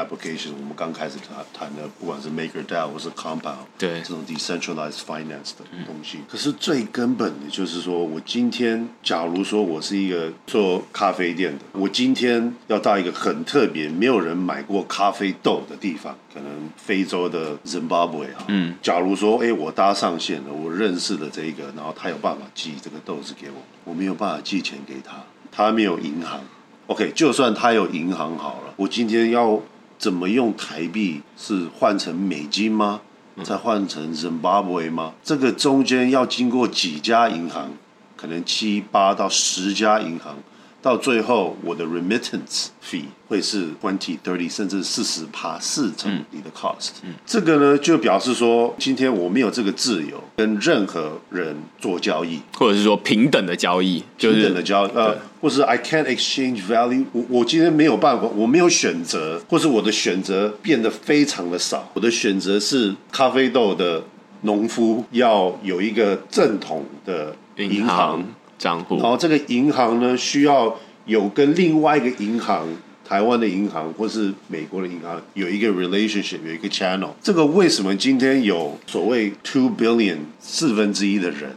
[0.06, 6.20] application，我们刚开始谈谈的，不管是 MakerDAO 或是 Compound，对这种 decentralized finance 的东西。
[6.28, 26.40] 可是最根本的就是说，我今天假如说我是一个做咖啡店的，我今天要到一个很特别、没有人买过咖啡豆的地方，可能非洲的 Zimbabwe 啊，嗯，假如说，哎，我搭上线了，我认识了这一个，然后他有办法寄这个豆子给我，我没有办法寄钱给他，他没有银行。
[26.88, 29.62] OK，就算他有银行好了，我今天要。
[30.00, 33.02] 怎么用台币是换成美金吗？
[33.44, 35.14] 再换成 Zimbabwe 吗？
[35.22, 37.70] 这个中间要经过几家银行，
[38.16, 40.38] 可能七八到十家银行。
[40.82, 46.92] 到最后，我的 remittance fee 会是 twenty thirty 甚至四十趴四成你的 cost。
[47.04, 57.06] 嗯这个呢，就表示说，今天我没有这个自由跟任何人做交易，或者是说平等的交易，平等的交呃，或是 I can't exchange value。
[57.12, 61.90] 我我今天没有办法，我没有选择，或是我的选择变得非常的少。
[61.94, 64.02] 我的选择是咖啡豆的
[64.44, 68.24] 农夫要有一个正统的银行。
[68.60, 72.68] 账户，然后这个银行呢，需要有跟另外一个银行，
[73.08, 77.10] 台湾的银行或是美国的银行有一个 relationship，有一个 channel。
[77.24, 81.56] 这个为什么今天有所谓 two billion 四分之一的人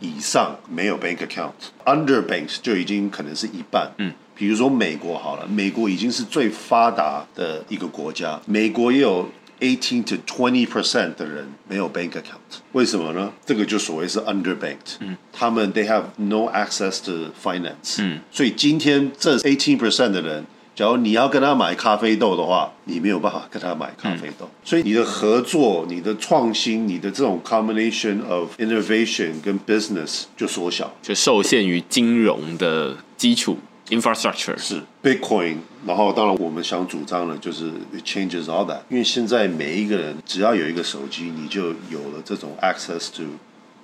[0.00, 3.90] 以上没有 bank account，underbanked 就已经可能是一半。
[3.98, 9.28] 嗯，比如说美国好了，美国已经是最发达的一个国家，美国也有
[9.64, 13.32] eighteen to twenty percent 的人没有 bank account，为什么呢？
[13.46, 20.44] 这个就所谓是 underbanked，嗯，他们 they have no access to finance，嗯，所以今天这 eighteen percent 的人。
[20.76, 33.56] 假如你要跟他买咖啡豆的话，你没有办法跟他买咖啡豆，所以你的合作、你的创新、你的这种 combination of innovation 跟 business 就缩小，就受限于金融的基础
[33.94, 35.58] infrastructure 是 Bitcoin。
[35.86, 37.70] 然后当然我们想主张的就是
[38.04, 43.24] changes all that，因为现在每一个人只要有一个手机，你就有了这种 access to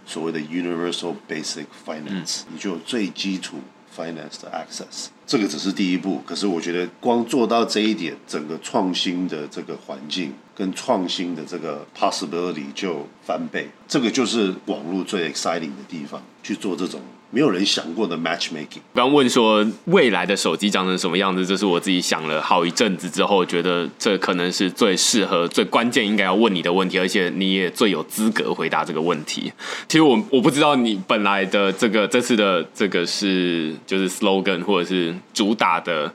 [0.07, 3.59] 所谓的 universal basic finance，你就有最基础
[3.95, 5.09] finance 的 access。
[5.27, 13.69] 这个只是第一步，可是我觉得光做到这一点，整个创新的这个环境跟创新的这个 possibility 就翻倍。
[13.87, 17.01] 这个就是网络最 exciting 的地方，去做这种。
[17.31, 18.81] 没有人想过的 matchmaking。
[18.95, 29.53] 刚问说未来的手机长成什么样子，这是我自己想了好一阵子之后，觉得这可能是最适合、最关键应该要问你的问题，而且你也最有资格回答这个问题。
[29.89, 36.13] 其实我我不知道你本来的这个这次的这个是就是 slogan 或者是主打的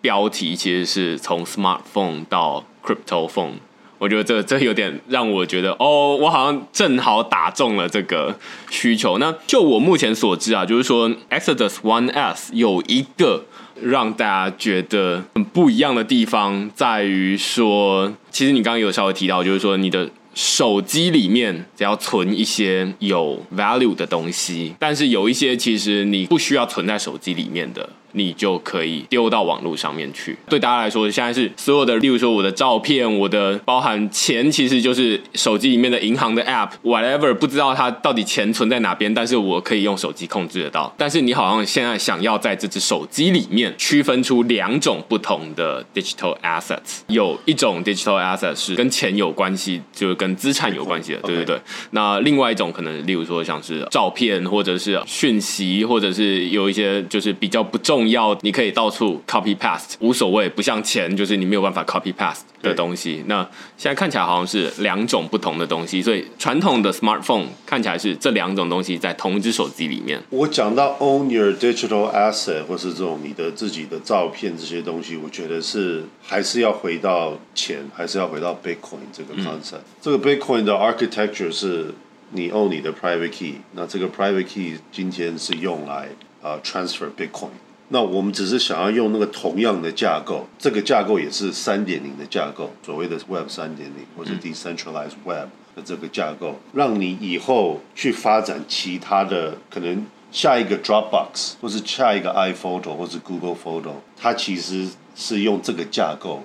[0.00, 3.54] 标题，其实是从 smartphone 到 crypto phone。
[3.98, 8.34] 我觉得这这有点让我觉得哦，我好像正好打中了这个
[8.70, 9.18] 需求。
[9.18, 13.44] 那就我目前所知啊，就是说 Exodus One S 有一个
[13.80, 27.88] 让大家觉得很不一样的地方，在于说，其实你刚刚有稍微提到，就是说你的手机里面只要存一些有 value 的东西，但是有一些其实你不需要存在手机里面的。
[28.14, 30.36] 你就可以丢到网络上面去。
[30.48, 40.94] 对大家来说，现在是所有的，例如说我的照片，我的包含钱，其实就是手机里面的银行的 app，whatever，不知道它到底钱存在哪边，但是我可以用手机控制得到。
[40.96, 51.60] 但是你好像现在想要在这只手机里面区分出两种不同的 digital assets，有一种 digital asset 是跟钱有关系，就是跟资产有关系的，对对对。
[51.90, 58.03] 那另外一种可能，例如说像是照片，或者是讯息，或者是有一些就是比较不重。
[58.10, 63.22] 要你可以到处 copy paste 无所谓，不像钱，就是你没有办法 copy paste 的东西。
[63.26, 63.42] 那
[63.76, 70.22] 现在看起来好像是两种不同的东西，所以传统的 smartphone 看起来是这两种东西在同一只手机里面。
[70.30, 79.82] 我讲到 own your digital asset 或是这种你的自己的照片这些东西，我觉得是还是要回到钱，还是要回到 Bitcoin 这个 concept。
[80.00, 81.94] 这个 Bitcoin 的 architecture 是
[82.30, 86.08] 你 own 你的 private key，那这个 private key 今天是用来
[86.42, 87.50] 啊 transfer Bitcoin。
[87.88, 106.42] 那我们只是想要用那个同样的架构，这个架构也是三点零的架构，所谓的 Web 三点零或者 Decentralized Web 的这个架构，让你以后去发展其他的可能下一个 Dropbox 或是下一个 iPhoto 或是 Google Photo，它其实是用这个架构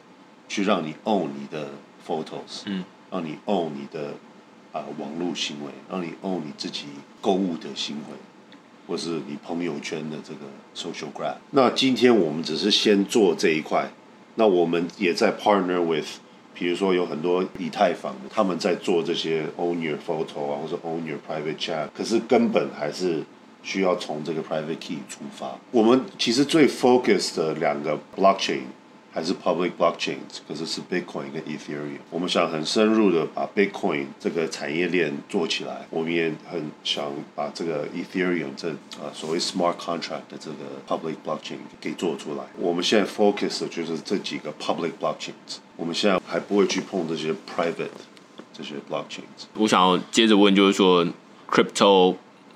[0.50, 1.70] 去让你 own 你的
[2.06, 4.14] photos，嗯，让你 own 你的
[4.74, 6.86] 啊网络行为，让你 own 你自己
[7.22, 8.18] 购物的行为。
[8.88, 10.40] 或是你朋友圈的这个
[10.80, 11.36] social graph。
[11.52, 13.92] 那今天我们只是先做这一块，
[14.36, 16.06] 那我们也在 partner with，
[16.54, 23.24] 比如说有很多以太坊，他们在做这些 own your photo 啊，或者 own your private chat，可是根本还是
[23.62, 25.58] 需要从这个 private key 出发。
[25.72, 28.62] 我们其实最 focus 的两个 blockchain。
[29.20, 32.00] 还是 public blockchains，可是是 Bitcoin 跟 Ethereum。
[32.10, 42.46] 我们想很深入的把 Bitcoin 这个产业链做起来，我们也很想把这个 Ethereum 这啊所谓 smart contract 的这个 public blockchain 给做出来。
[42.58, 47.90] 我们现在 focus 的就是这几个 public blockchains，我们现在还不会去碰这些 private
[48.54, 49.50] 这些 blockchains。
[49.56, 51.06] 我想要接着问，就是说
[51.52, 52.16] crypto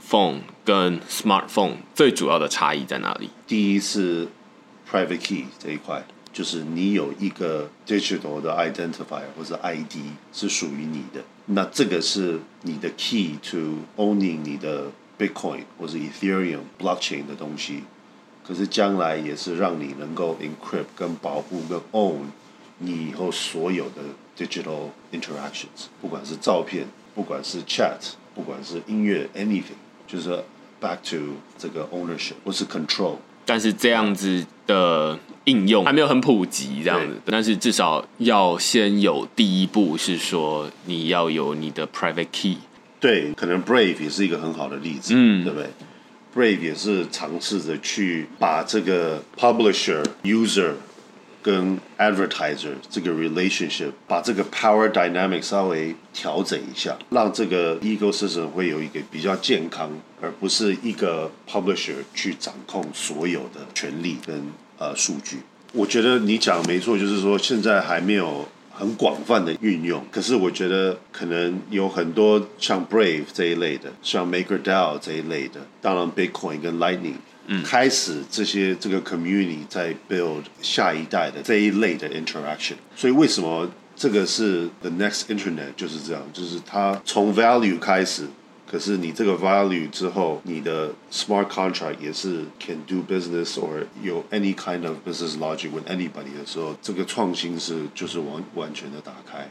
[0.09, 3.29] phone 跟 smartphone 最主要的差异在哪里？
[3.45, 4.29] 第一是
[4.89, 6.01] private key 这一块。
[6.33, 9.97] 就是你有一个 digital 的 identifier 或者 ID
[10.33, 17.83] 是属于你的，那这个是你的 key to owning 你的 Bitcoin 或者 Ethereum blockchain 的东西。
[18.45, 22.23] 可是将来也是让你能够 encrypt 跟保护跟 own
[22.79, 24.01] 你以后所有的
[24.35, 27.99] digital interactions，不管是照片，不管是 chat，
[28.33, 30.43] 不管是音乐，anything，就是
[30.81, 33.17] back to 这个 ownership 或是 control。
[33.45, 37.19] 但是这样子的应用还没有很普及，这样子。
[37.25, 42.57] 但是至少要先有第一步，是说你要有你的 private key。
[42.99, 45.69] 对，可能 Brave 也是一个很好的例子，嗯，对不对
[46.33, 50.71] ？Brave 也是尝试着去把这个 publisher user
[51.43, 64.41] 跟 advertiser 这个 relationship，把这个 power dynamic 稍微调整一下，让这个 ecosystem 会有一个比较健康，而不是一个 publisher 去掌控所有的权利跟
[64.77, 65.39] 呃数据。
[65.73, 77.15] 我觉得你讲没错，就是说现在还没有很广泛的运用，可是我觉得可能有很多像 Brave 这一类的，像 MakerDAO 这一类的，当然 Bitcoin 跟 Lightning。
[77.64, 88.28] 开始这些这个 community 在 build 下一代的这一类的 interaction，所以为什么这个是 the next internet 就是这样，就是它从 value 开始，
[88.70, 95.70] 可是你这个 value 之后，你的 smart contract 也是 can do business or 有 any kind of business logic
[95.70, 99.48] with anybody 的时候，这个创新是就是完完全的打开。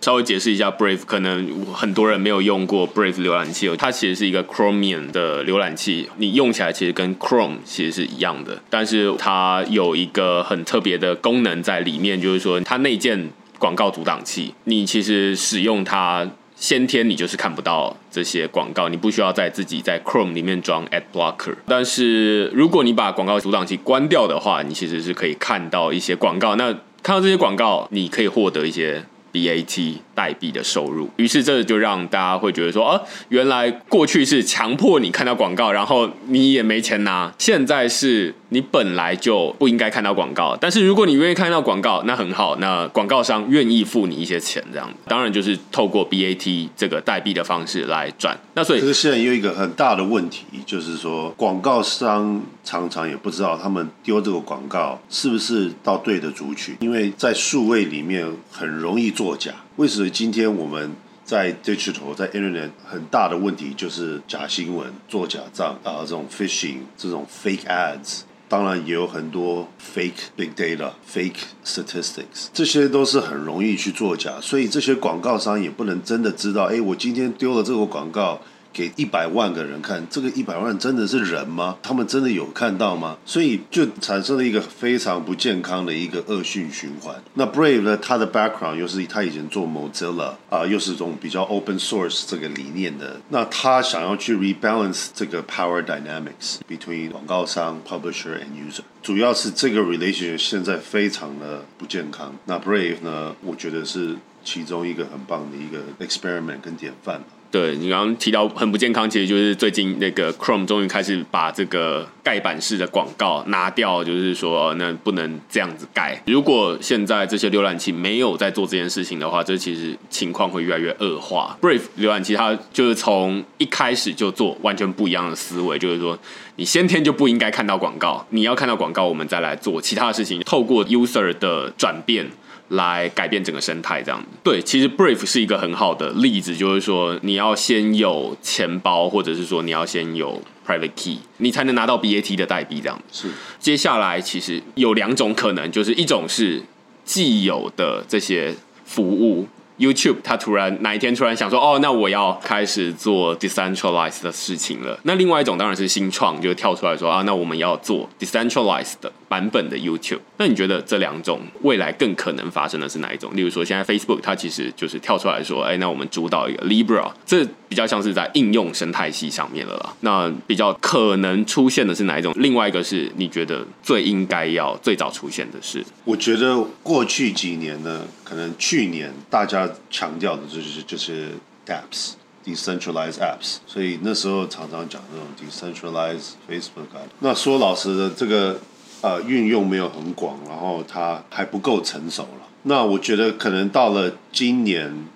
[0.00, 26.72] 稍微解释一下，Brave 可能很多人没有用过 Brave 浏览器，它其实是一个 Chromium 的浏览器，你用起来其实跟 Chrome 其实是一样的，但是它有一个很特别的功能在里面，就是说它内建广告阻挡器，你其实使用它先天你就是看不到这些广告，你不需要在自己在 Chrome 里面装 Ad Blocker，但是如果你把广告阻挡器关掉的话，你其实是可以看到一些广告，那
[27.02, 29.04] 看到这些广告，你可以获得一些。
[29.36, 48.38] BAT 代币的收入，于是这就让大家会觉得说，哦，原来过去是强迫你看到广告，然后你也没钱拿，现在是你本来就不应该看到广告，但是如果你愿意看到广告，那很好，那广告商愿意付你一些钱，这样当然就是透过 BAT 这个代币的方式来赚。
[48.54, 59.52] 那所以，可是现在有一个很大的问题，就是说广告商常常也不知道他们丢这个广告是不是到对的族群，因为在数位里面很容易作假。
[59.76, 60.90] 为什么今天我们
[61.24, 78.40] 在 digital 在 internet 很大的问题就是假新闻、做假账啊，这种 phishing 这种 fake ads，当然也有很多 fake big data、fake statistics，这些都是很容易去作假，所以这些广告商也不能真的知道，哎，我今天丢了这个广告。
[78.76, 81.78] 给一百万个人看，这个一百万真的是人吗？
[81.82, 83.16] 他们真的有看到吗？
[83.24, 87.16] 所以就产生了一个非常不健康的一个恶性循环。
[87.32, 87.96] 那 Brave 呢？
[87.96, 93.18] 它的 background 又是他以前做 Mozilla 啊，又是这种比较 open source 这个理念的。
[93.30, 102.34] 那他想要去 rebalance 这个 power dynamics between 广告商、publisher and user，主要是这个 relationship 现在非常的不健康。
[102.44, 103.34] 那 Brave 呢？
[103.42, 107.22] 我觉得是其中一个很棒的一个 experiment 跟典范。
[107.50, 116.20] 对你刚刚提到很不健康，其实就是最近那个 Chrome 终于开始把这个盖板式的广告拿掉，就是说那不能这样子盖。
[116.26, 121.56] 如果现在这些浏览器没有在做这件事情的话，这其实情况会越来越恶化。
[121.62, 126.18] Brave 浏览器它就是从一开始就做完全不一样的思维，就是说
[126.56, 132.26] 你先天就不应该看到广告，你要看到广告，我们再来做其他的事情，透过 user 的转变。
[132.68, 143.28] 来改变整个生态，这样对，其实 Brave 是一个很好的例子，就是说你要先有钱包，或者是说你要先有 private key，你才能拿到 BAT 的代币，这样是。
[143.60, 146.62] 接下来其实有两种可能，就是一种是
[147.04, 148.54] 既有的这些
[148.84, 149.46] 服务。
[149.78, 154.98] YouTube，它突然哪一天突然想说，哦，那我要开始做 decentralized 的事情了。
[155.02, 160.20] 那另外一种当然是新创，就跳出来说啊，那我们要做 decentralized 的版本的 YouTube。
[160.38, 163.34] 那你觉得这两种未来更可能发生的是哪一种？
[163.36, 169.94] 例如说，现在 Facebook 它其实就是跳出来说，哎，那我们主导一个 Libra，这比较像是在应用生态系上面了啦。
[170.00, 172.32] 那比较可能出现的是哪一种？
[172.36, 175.84] 另外一个是你觉得最应该要最早出现的是？
[176.04, 179.68] 我觉得过去几年呢，可能去年大家。
[179.90, 181.30] 强调的就是就是
[181.66, 182.12] apps
[182.44, 187.00] decentralized apps，所以那时候常常讲这种 decentralized Facebook 啊。
[187.20, 188.60] 那说老实的，这个
[189.02, 192.48] 呃运用没有很广，然后它还不够成熟了。
[192.62, 195.06] 那我觉得可能到了今年，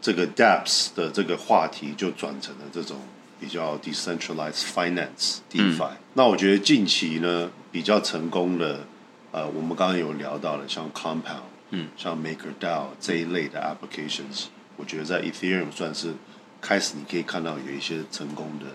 [0.00, 2.98] 这个 DApps 的这个话题就转成了这种
[3.40, 5.90] 比较 decentralized finance DeFi。
[6.14, 8.80] 那我觉得近期呢比较成功的，
[9.32, 11.48] 呃，我们刚刚有聊到了像 Compound。
[11.72, 16.14] 嗯，像 MakerDAO 这一类的 applications，我觉得在 Ethereum 算是
[16.60, 18.66] 开始，你可以看到有一些成功的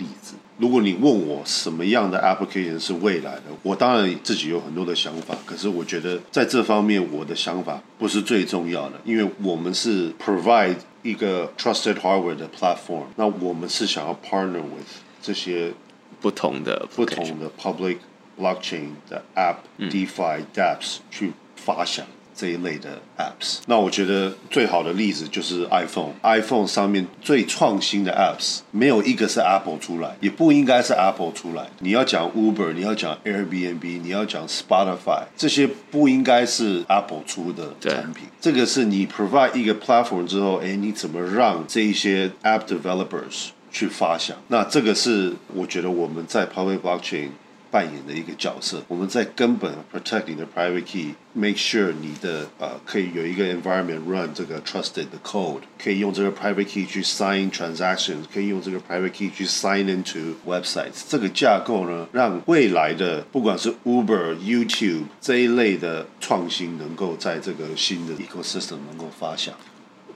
[0.00, 0.34] 例子。
[0.58, 5.34] 如果你问我什么样的 application 是未来的，我当然自己有很多的想法。
[5.46, 15.72] 可是我觉得在这方面，我的想法不是最重要的，因为我们是 provide 一个 trusted hardware 的 platform，那我们是想要 partner with 这些
[16.20, 17.98] 不同的不同的 public
[18.38, 22.04] blockchain 的 app DeFi dApps 去发想。
[22.40, 23.58] 这一类的 apps。
[23.66, 31.68] 那我觉得最好的例子就是 iPhone，iPhone 上面最创新的 apps 没有一个是 Apple 出来，也不应该是 Apple 出来。
[31.80, 38.24] 你要讲 Uber，你要讲 Airbnb，你要讲 Spotify，这些不应该是 Apple 出的产品。
[38.40, 44.34] 这个是你 provide 一个 platform 之后，哎，你怎么让这一些 app developers 去发想？
[44.48, 47.28] 那这个是我觉得我们在 public blockchain。
[47.70, 57.02] 扮演的一个角色，我们在根本 protect 你的 private key，make sure 你的呃可以有一个 environment run 这个 trusted 的 code，可以用这个 private key 去
[57.02, 61.04] sign transactions，可以用这个 private key 去 sign into websites。
[61.08, 69.54] 这个架构呢，让未来的不管是 Uber、YouTube 这一类的创新，能够在这个新的 ecosystem 能够发响。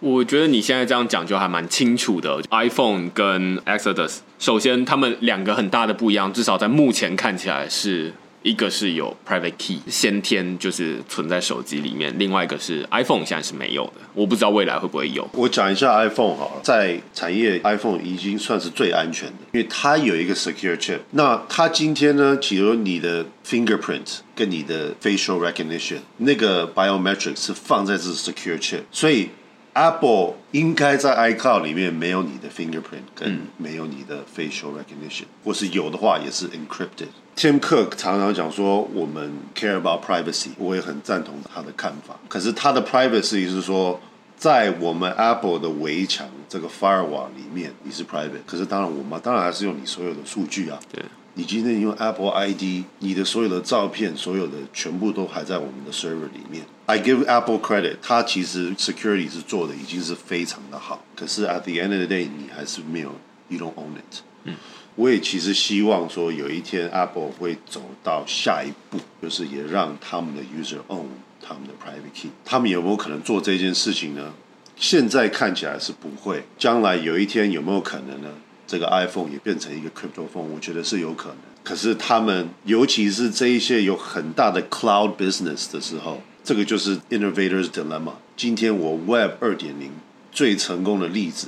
[0.05, 2.39] 我觉得你现在这样讲就还蛮清楚的。
[2.51, 13.93] iPhone 跟 Exodus，首先他们两个很大的不一样，至少在目前看起来是一个是有 private key 先天就是存在手机里面，另外一个是 iPhone 现在是没有的。
[14.13, 15.27] 我不知道未来会不会有。
[15.33, 20.99] 我讲一下 iPhone 好了，在产业 iPhone 已经算是最安全的，因为它有一个 secure chip。
[21.13, 29.31] 那它今天呢，比如你的 fingerprint 跟你的 facial recognition 那个 biometrics 是放在这 secure chip，所以。
[29.75, 37.09] Apple 应该在 iCloud 里面没有你的 fingerprint，跟没有你的 facial recognition，或是有的话也是 encrypted。
[37.37, 42.17] Tim Cook 常常讲说我们 care about privacy，我也很赞同他的看法。
[42.29, 44.01] 可是他的 privacy 是说，
[44.37, 50.79] 在我们 Apple 的围墙这个 firewall 里面你是 private，可是当然我们当然还是用你所有的数据啊。
[50.93, 51.03] 对。
[51.37, 56.65] 你今天用 Apple ID，你的所有的照片，所有的全部都还在我们的 server 里面。
[56.87, 61.05] I give Apple credit，它其实 security 是做的已经是非常的好。
[61.17, 63.13] 可是 at the end of the day，你还是没有
[63.49, 64.21] ，you don't own it。
[64.45, 64.55] 嗯，
[64.95, 71.07] 我也其实希望说有一天 Apple 会走到下一步，就是也让他们的 user own
[71.43, 72.31] 他们的 private key。
[72.45, 74.33] 他们有没有可能做这件事情呢？
[74.77, 76.45] 现在看起来是不会。
[76.57, 78.29] 将来有一天有没有可能呢？
[78.75, 81.37] 这个 iPhone 也变成一个 crypto phone，我觉得是有可能。
[81.63, 88.15] 可是他们，尤其是这一些有很大的 cloud business 的时候，这个就是 innovators dilemma。
[88.37, 89.93] 今天我 Web 二点零
[90.33, 91.47] 最成功的例子，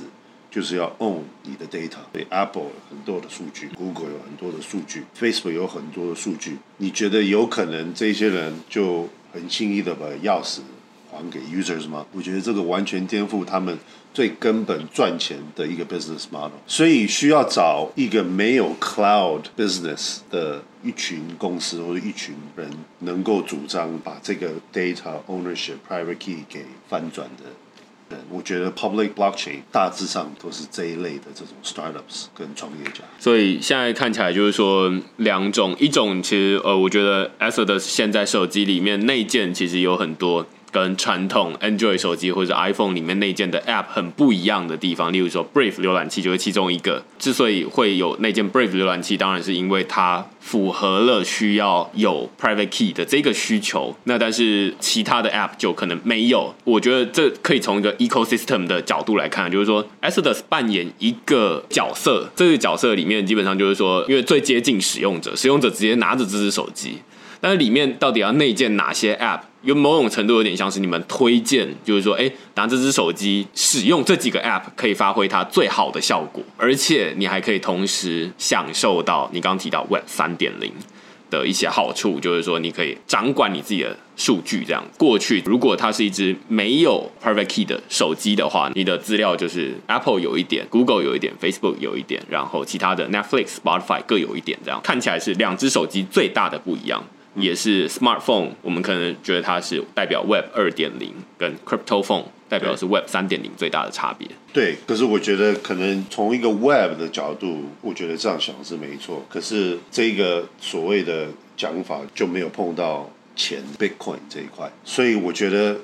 [0.49, 1.97] 就是要 own 你的 data。
[2.13, 6.59] 对 Apple 有很多的数据，Google 有很多的数据，Facebook 有很多的数据。
[6.77, 10.59] 你觉得有可能这些人就很轻易的把钥匙
[11.11, 12.05] 还给 users 吗？
[12.13, 13.77] 我觉得这个完全颠覆他们。
[14.17, 22.67] 最根本赚钱的一个 business model，所以需要找一个没有 cloud business 的一群公司或者一群人，
[23.01, 28.17] 能够主张把这个 data ownership private key 给翻转的。
[28.31, 33.03] 我觉得 public blockchain 大致上都是这一类的这种 startups 跟创业家。
[33.19, 40.47] 所以现在看起来就是说两种，一种其实呃，我觉得 a s o d 现在手机里面内建其实有很多。
[40.77, 47.03] 跟传统 Android 手机或者 iPhone 里面内建的 App 很不一样的地方，例如说 Brave 浏览器就是其中一个。
[47.17, 53.95] 之所以会有内建 Brave 浏览器，当然是因为它符合了需要有 Private Key 的这个需求。
[54.03, 56.53] 那但是其他的 App 就可能没有。
[56.63, 66.99] 我觉得这可以从一个 Ecosystem 的角度来看，就是说 Exodus 扮演一个角色，这个角色里面基本上就是说，因为最接近使用者，使用者直接拿着这只手机。
[67.39, 69.41] 但是里面到底要内建哪些 App？
[69.67, 80.71] 有某种程度有点像是你们推荐，就是说，哎，拿这只手机使用这几个 App 可以发挥它最好的效果，而且你还可以同时享受到你刚刚提到 Web 三点零
[81.29, 84.63] 的一些好处，就是说你可以掌管你自己的数据。
[84.63, 97.03] 这样过去，如果它是一只没有 Private Key 的手机的话，你的资料就是 Apple 有一点，Google 有一点，Facebook 有一点，然后其他的 Netflix、Spotify 各有一点，这样看起来是两只手机最大的不一样。
[97.37, 104.27] 也是 smartphone，我们可能觉得它是代表 Web 二点零，跟 crypto phone 代表的是 Web 三点零最大的差别。
[104.51, 109.23] 对，可是我觉得可能从一个 Web 的角度，我觉得这样想是没错。
[109.29, 115.77] 可是这个所谓的讲法就没有碰到钱 Bitcoin 这一块，所以我觉得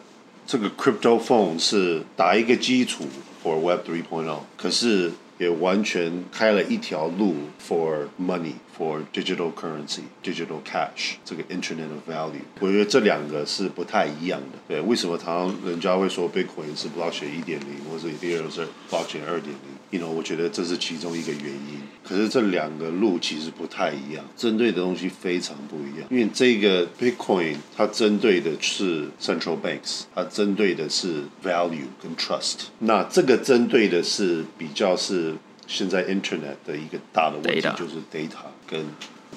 [0.47, 3.05] 这个 crypto phone 是打一个基础
[3.43, 8.53] for Web three point 可是也完全开了一条路 for money。
[8.77, 14.57] For digital currency, digital cash 这个 Internet of Value，我觉得这两个是不太一样的。
[14.67, 21.81] 对，为什么常常人家会说 Bitcoin 是 blockchain 一点零，或者 Ethereum 是 blockchain 二点零？You know，我觉得这是其中一个原因。
[22.03, 26.07] 可是这两个路其实不太一样，针对的东西非常不一样。
[26.09, 32.65] 因为这个 Bitcoin 它针对的是 central banks，它针对的是 value 跟 trust。
[32.79, 35.35] 那这个针对的是比较是
[35.67, 38.47] 现在 Internet 的一个大的问题，就是 data。
[38.65, 38.79] 跟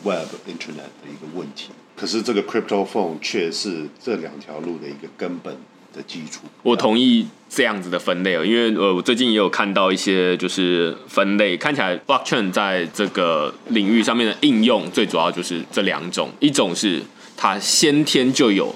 [0.02, 5.54] Web Internet 的一个问题，可是这个 crypto phone 却是这两条路的一个根本
[5.92, 6.42] 的基础。
[6.62, 17.02] 我同意这样子的分类哦，因为呃，我最近也有看到一些就是分类，看起来 blockchain 在这个领域上面的应用，最主要就是这两种，一种是
[17.36, 18.74] 它先天就有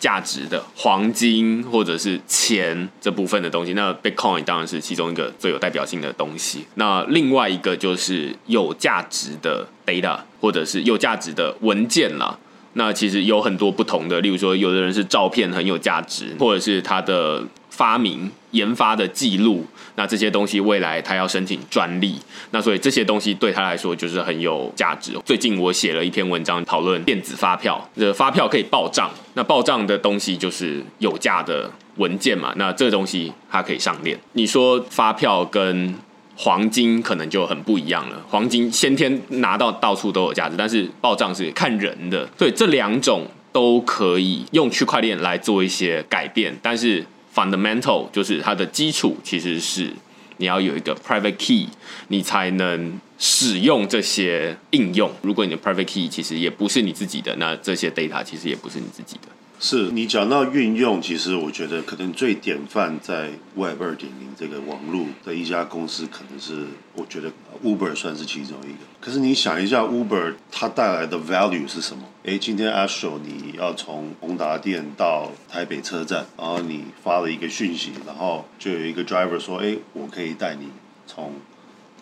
[0.00, 6.64] 价值的黄金或者是钱这部分的东西，那 Bitcoin 当然是其中一个最有代表性的东西。
[6.74, 12.36] 那另外一个就是有价值的 data 或者是有价值的文件啦。
[12.74, 19.66] 那其实有很多不同的，例如说，有的人是照片很有价值，或者是他的发明研发的记录，
[20.00, 22.18] 那这些东西未来他要申请专利，
[22.52, 25.12] 那所以这些东西对他来说就是很有价值。
[25.26, 34.18] 最近我写了一篇文章讨论电子发票，这发票可以报账，那报账的东西就是有价的文件嘛，那这个东西它可以上链。
[34.32, 35.94] 你说发票跟
[36.34, 38.16] 黄金可能就很不一样了。
[38.26, 42.24] 黄金先天拿到到处都有价值，但是报账是看人的。
[42.38, 49.92] 对，这两种都可以用区块链来做一些改变，但是 fundamental 就是它的基础其实是
[50.38, 51.68] 你要有一个 private key，
[52.08, 55.10] 你才能使用这些应用。
[55.22, 59.28] 如果你的 private key 其实也不是你自己的，那这些 data 其实也不是你自己的。
[59.62, 67.30] 是你讲到运用，其实我觉得可能最典范在 Web 二点零这个网络的一家公司，可能是我觉得
[67.62, 68.78] Uber 算是其中一个。
[69.02, 72.04] 可是你想一下，Uber 它带来的 value 是什么？
[72.22, 80.68] 诶，今天 Astro 你要从宏达店到台北车站，然后你发了一个讯息，然后就有一个 driver 说，诶，我可以带你
[81.06, 81.34] 从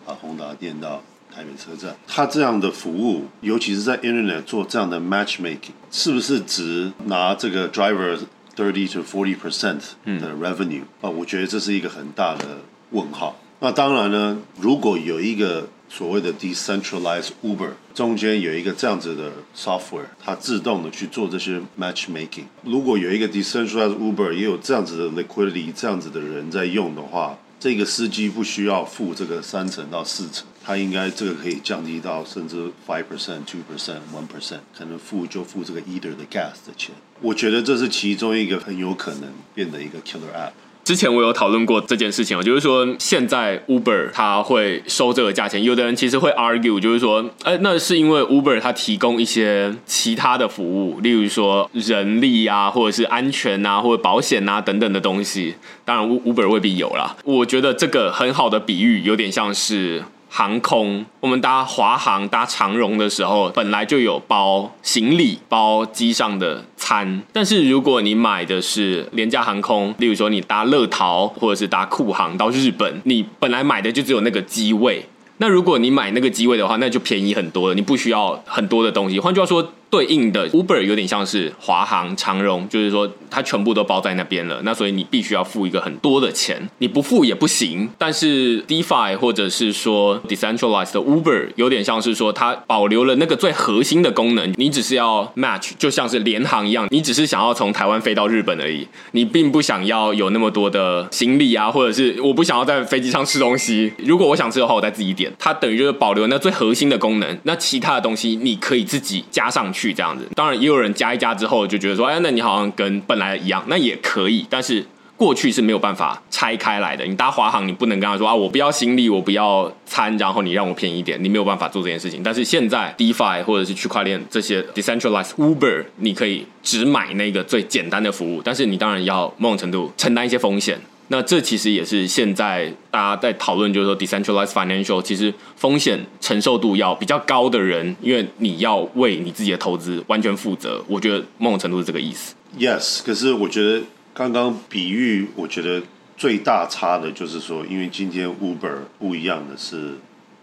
[0.05, 1.03] 啊宏达店到。
[1.33, 8.17] 台北车站，它这样的服务，尤其是在 Internet 做这样的 matchmaking，是不是只拿这个 driver
[8.55, 9.79] thirty to forty percent
[10.19, 11.09] 的 revenue 啊？
[11.09, 12.45] 我觉得这是一个很大的
[12.91, 13.39] 问号。
[13.59, 27.37] 那当然呢，如果有一个所谓的 decentralized Uber，中间有一个这样子的 software，它自动的去做这些 matchmaking，如果有一个 decentralized Uber，也有这样子的 liquidity，这样子的人在用的话。
[27.61, 32.57] 这个司机不需要付这个三成到四成，他应该这个可以降低到甚至
[32.87, 36.93] five percent、two percent、one percent，可能付就付这个 either 的 gas 的钱。
[37.21, 39.23] 我觉得这是其中一个很有可能
[39.55, 40.51] 变得一个 killer app。
[40.83, 55.55] 之前我有讨论过这件事情，就是说现在 Uber 它会收这个价钱，有的人其实会 argue，就是说，哎，那是因为 Uber 它提供一些其他的服务，例如说人力啊，或者是安全啊，或者保险啊等等的东西。
[55.83, 57.17] 当然，Uber 未必有啦。
[57.23, 60.03] 我觉得这个很好的比喻，有点像是。
[60.29, 67.21] 航空，我们搭华航、搭长荣的时候，本来就有包行李、包机上的餐。
[67.33, 75.05] 但是如果你买的是廉价航空，例如说你搭乐桃或者是搭酷航到日本，你本来买的就只有那个机位。
[75.37, 79.19] 那如果你买那个机位的话，那就便宜很多了，你不需要很多的东西。
[79.19, 79.73] 换句话说。
[79.89, 87.89] 对应的 Uber 有点像是华航、长荣，就是说它全部都包在那边了，那所以你必须要付一个很多的钱，你不付也不行。
[87.97, 103.91] 但是 DeFi 或者是说 Decentralized Uber 有点像是说它保留了那个最核心的功能，你只是要 match，就像是联航一样，你只是想要从台湾飞到日本而已，你并不想要有那么多的行李啊，或者是我不想要在飞机上吃东西。
[103.97, 105.31] 如果我想吃的话，我再自己点。
[105.39, 109.78] 它等于就是保留那最核心的功能，那其他的东西你可以自己加上去。
[109.79, 114.45] 去这样子，当然也有人加一加之后就觉得说，哎，那你好像跟本来一样，那也可以。
[114.49, 117.05] 但是过去是没有办法拆开来的。
[117.05, 122.21] 你搭华航，你不能跟他说啊，我不要行李，我不要餐，然后你让我便宜一点，你没有办法做这件事情。
[122.21, 130.77] 但是现在 DeFi 或者是区块链这些 decentralized Uber，你可以只买那个最简单的服务，但是你当然要某种程度承担一些风险。
[131.09, 140.83] 那这其实也是现在大家在讨论，就是说 decentralized financial 其实风险承受度要比较高的人，因为你要为你自己的投资完全负责。
[140.87, 142.33] 我觉得某种程度是这个意思。
[142.57, 143.81] Yes，可是我觉得
[144.13, 145.81] 刚刚比喻，我觉得
[146.15, 149.95] 最大差的就是说，因为今天 Uber 不一样的是。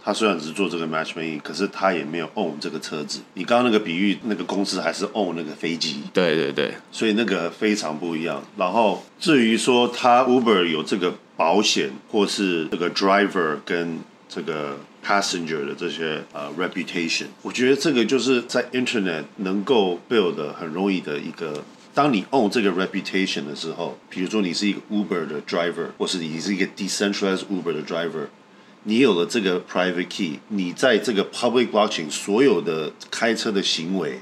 [0.07, 3.19] 他虽然只是做这个 matchmaking，可是他也没有 own 这个车子。
[3.35, 5.97] 你刚刚那个比喻，那个公司还是 own 那个飞机。
[6.15, 8.41] 对对对，所以那个非常不一样。
[8.57, 13.99] 然后至于说他 Uber 有这个保险，或是这个 driver 跟
[14.29, 21.65] 这个 passenger 的这些呃 reputation，我觉得这个就是在 internet 能够 build 很容易的一个。
[21.93, 28.29] 当你 own 这个 reputation 的时候，比如说你是一个 Uber 的 driver，或是你是一个 decentralized Uber 的 driver。
[28.89, 34.21] 你有了这个 private key，你在这个 public blockchain 所有的开车的行为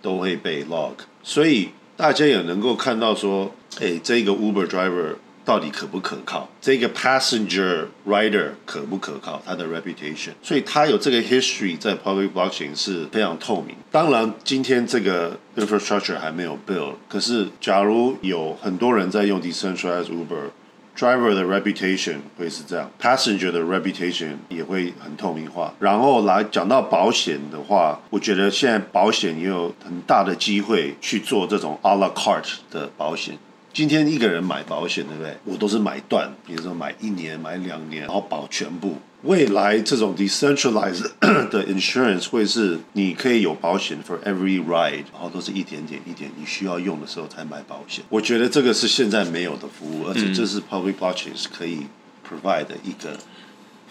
[0.00, 6.48] 都会被 log，所以大家也能够看到说，哎，这个 Uber driver 到底可不可靠？
[6.62, 9.42] 这个 passenger rider 可不可靠？
[9.44, 13.76] 它的 reputation，所以它有这个 history 在 public blockchain 是非常透明。
[13.90, 20.48] 当然，今天这个 infrastructure 还没有 build，可是假如有很多人在用 decentralized Uber。
[20.96, 25.72] Driver 的 reputation 会是这样，Passenger 的 reputation 也会很透明化。
[25.78, 33.38] 然后来讲到保险的话，我觉得现在保险也有很大的机会去做这种 a la carte 的保险。
[33.72, 35.36] 今天一个人买保险，对不对？
[35.44, 38.96] 我都是买断，比如说买一年、买两年，然后保全部。
[39.22, 41.02] 未来这种 decentralized
[41.50, 48.02] 的 insurance 会是你可以有保险 for every ride，然后都是一点点一点，你需要用的时候才买保险。
[48.08, 51.86] 我觉得这个是现在没有的服务，而且这是 public blockchain 是可以
[52.28, 53.16] provide 的一个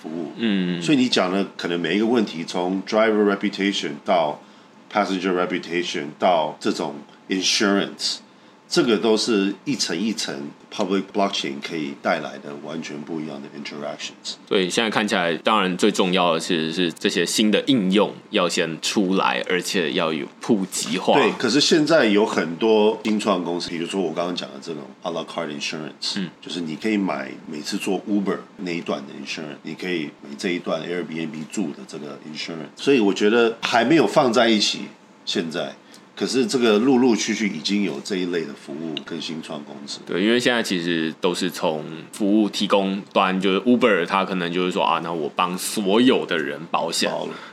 [0.02, 0.34] 服务。
[0.36, 4.42] 嗯，所以你讲的可能每一个问题，从 driver reputation 到
[4.92, 6.96] passenger reputation 到这种
[7.30, 8.18] insurance。
[8.70, 10.32] 这个都是一层一层
[10.72, 14.36] public blockchain 可以带来的完全不一样的 interactions。
[14.48, 21.16] 所以现在看起来，当然最重要的其实是这些新的应用要先出来，而且要有普及化。
[21.16, 32.68] 对，可是现在有很多新创公司，比如说我刚刚讲的这种 a la carte insurance，嗯，就是你可以买每次做 Uber 那一段的 insurance，你可以买这一段 Airbnb 住的这个 insurance。
[32.76, 34.82] 所以我觉得还没有放在一起，
[35.26, 35.76] 现在。
[36.20, 40.02] 可是这个陆陆续续已经有这一类的服务跟新创公司。
[40.06, 47.10] 对，因为现在其实都是从服务提供端，就是 Uber，它可能就是说啊，那我帮所有的人保险。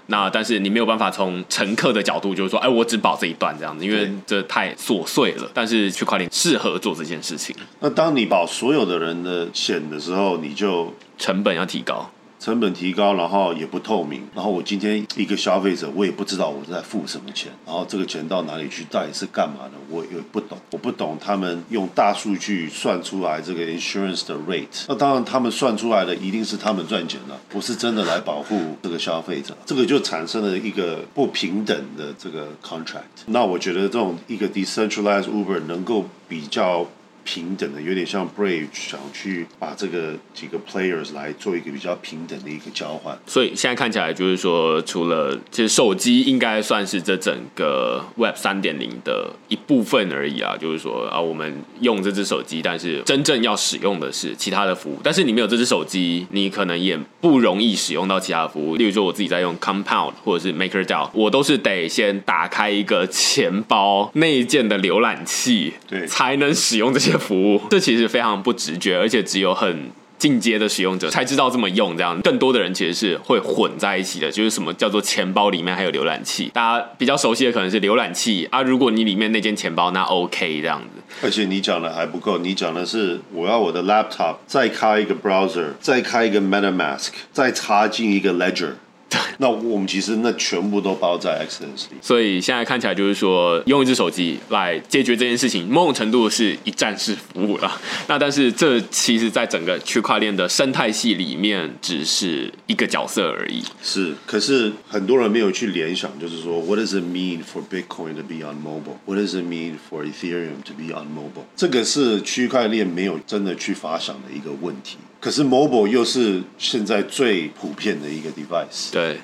[0.08, 5.48] 那但是你没有办法从乘客的角度，就是说，哎，我只保这一段这样子，因为这太琐碎了。
[5.54, 7.54] 但是区块链适合做这件事情。
[7.78, 12.10] 那当你保所有的人的险的时候，你就成本要提高。
[12.38, 33.24] 成本提高，然后也不透明，然后我今天一个消费者，我也不知道我在付什么钱，然后这个钱到哪里去，到底是干嘛的，我也不懂，我不懂他们用大数据算出来这个 insurance 的 rate，那当然他们算出来的一定是他们赚钱了，不是真的来保护这个消费者，这个就产生了一个不平等的这个 contract。
[33.26, 36.86] 那我觉得这种一个 decentralized Uber 能够比较。
[37.26, 43.18] 平等的，有点像 Brave 想去把这个几个 players 来做一个比较平等的一个交换。
[43.26, 50.56] 所以现在看起来就是说，除了其实手机应该算是这整个 Web 三点零的一部分而已啊。
[50.56, 55.00] 就是说啊，我们用这只手机，但是真正要使用的是其他的服务。
[55.02, 58.76] 但是你没有这只手机，你可能也不容易使用到其他的服务。
[58.76, 67.15] 例如说，我自己在用 Compound 或者是 MakerDAO，我都是得先打开一个钱包内建的浏览器，对，才能使用这些。
[67.18, 71.96] 服务， 这其实非常不直觉，而且只有很进阶的使用者才知道这么用。
[71.96, 74.30] 这样，更多的人其实是会混在一起的。
[74.30, 76.50] 就是什么叫做钱包里面还有浏览器？
[76.54, 78.62] 大家比较熟悉的可能是浏览器啊。
[78.62, 81.02] 如果你里面那间钱包，那 OK 这样子。
[81.22, 88.72] 而且你讲的还不够，你讲的是我要我的 laptop 再开一个 browser，再开一个 MetaMask，再插进一个 Ledger。
[89.38, 97.80] 那我们其实那全部都包在 x s 里，所以现在看起来就是说，用一只手机来解决这件事情，某种程度是一站式服务了。
[98.08, 103.62] 那但是这其实，在整个区块链的生态系里面，只是一个角色而已。
[103.82, 108.96] 是，可是很多人没有去联想，就是说，What does it mean for Bitcoin to be on mobile?
[109.04, 111.44] What does it mean for Ethereum to be on mobile?
[111.54, 114.96] 这个是区块链没有真的去发想的一个问题。
[115.26, 118.92] 可是 mobile 又是现在最普遍的一个 device。
[118.92, 119.18] 对。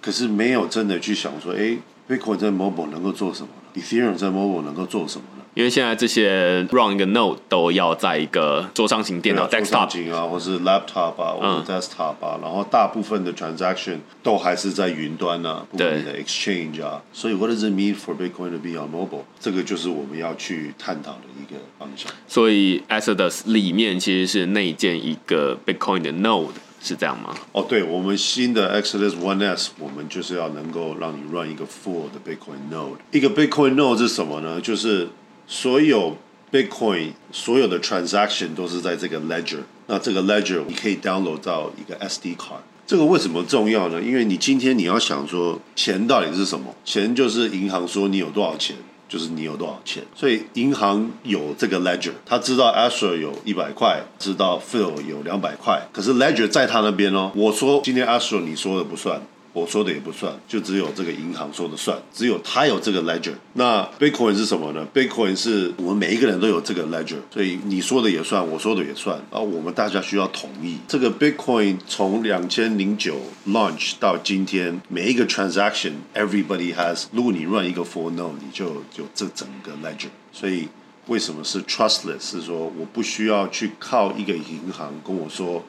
[0.00, 1.76] 可是没有真的去想说，哎
[2.08, 5.37] ，Bitcoin 在 mobile 能够做什么？Ethereum 在 mobile 能够做什么呢？
[5.58, 17.02] 因为现在这些 run 一个 node 都要在一个桌上型电脑 desktop 啊，或是 laptop 啊，或者 desktop 啊，然后大部分的 transaction 都还是在云端啊，不同的 exchange 啊。
[17.12, 19.24] 所以 what does it mean for Bitcoin to be on mobile？
[19.40, 22.08] 这个就是我们要去探讨的一个方向。
[22.28, 26.52] 所以 Exodus 里面其实是内建一个 Bitcoin 的 node。
[26.80, 27.34] 是这样吗？
[27.50, 32.98] 哦，对，我们新的 Exodus One S，我们就是要能够让你 run 一个 full 的 Bitcoin node。
[33.10, 34.60] 一个 Bitcoin node 是什么呢？
[34.60, 35.08] 就是
[35.48, 36.16] 所有
[36.52, 39.62] Bitcoin 所有的 transaction 都是在这个 ledger。
[39.86, 42.60] 那这个 ledger 你可以 download 到一个 SD card。
[42.86, 44.00] 这个为什么重要呢？
[44.00, 46.72] 因为你今天你要想说钱到底是什么？
[46.84, 48.76] 钱就是银行说你有多少钱。
[49.08, 57.32] 就是你有多少钱，所以银行有这个 ledger，他知道 a s h e r 有一百块，知道 Phil 有两百块，可是 ledger 在他那边哦。
[57.34, 59.22] 我说今天 a s h e r 你说的不算。
[59.58, 63.34] 我说的也不算，就只有这个银行说的算，只有他有这个 ledger。
[63.54, 70.78] 那 Bitcoin 是什么呢？Bitcoin 是我们每一个人都有这个 ledger，所以你说的也算，我说的也算，啊，我们大家需要同意。
[70.86, 73.16] 这个 Bitcoin 从两千零九
[73.48, 80.68] launch 到今天，每一个 transaction，everybody has，如果你 run 一个 full node，你就有这整个 ledger，所以。
[81.08, 82.20] 为什么是 trustless？
[82.20, 85.64] 是说我不需要去靠一个银行跟我说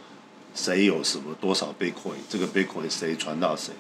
[0.54, 3.74] 谁有什么多少 Bitcoin，这个 Bitcoin 谁传到谁，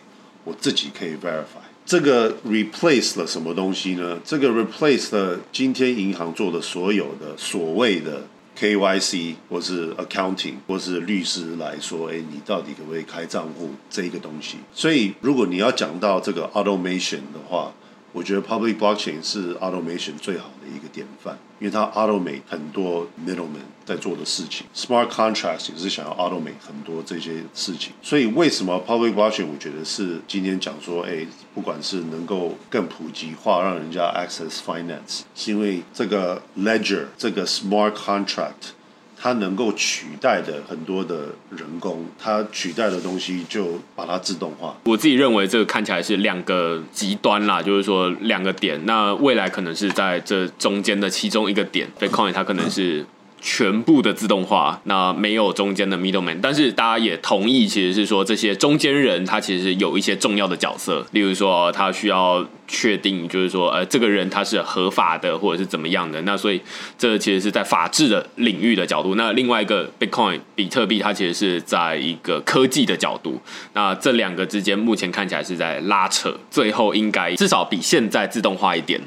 [0.44, 1.66] 我自己可以 verify。
[1.86, 4.20] 这个 replace 了什么东西呢？
[4.24, 14.58] 这个 replace 了今天银行做的所有的所谓的 KYC 或是 accounting 或是律师来说，哎，你到底可不可以开账户这一个东西？
[14.72, 17.74] 所以如果你要讲到这个 automation 的话，
[18.12, 27.94] 我觉得 public blockchain 是 automation 最好的一个典范，因为它 automate 很多 middleman 在做的事情，smart contracts 也是想要 automate 很多这些事情。
[28.02, 38.74] 所以为什么 public blockchain 我觉得是今天讲说，哎，不管是能够更普及化，让人家 access finance，是因为这个 ledger 这个 smart contract。
[39.22, 44.78] 它能够取代的很多的人工，它取代的东西就把它自动化。
[44.86, 48.80] 我自己认为这个看起来是两个极端啦，就是说两个点。
[48.86, 53.06] 那未来可能是在这中间的其中一个点，Bitcoin 它可能是。
[53.42, 66.62] 全部的自动化，那没有中间的 middleman，但是大家也同意，其实是说这些中间人他其实有一些重要的角色，例如说他需要确定，就是说呃这个人他是合法的或者是怎么样的，那所以
[66.98, 69.16] 这其实是在法治的领域的角度。
[69.16, 73.42] 那另外一个 Bitcoin 比特币，它其实是在一个科技的角度，
[73.74, 79.00] 那这两个之间目前看起来是在拉扯，最后应该至少比现在自动化一点。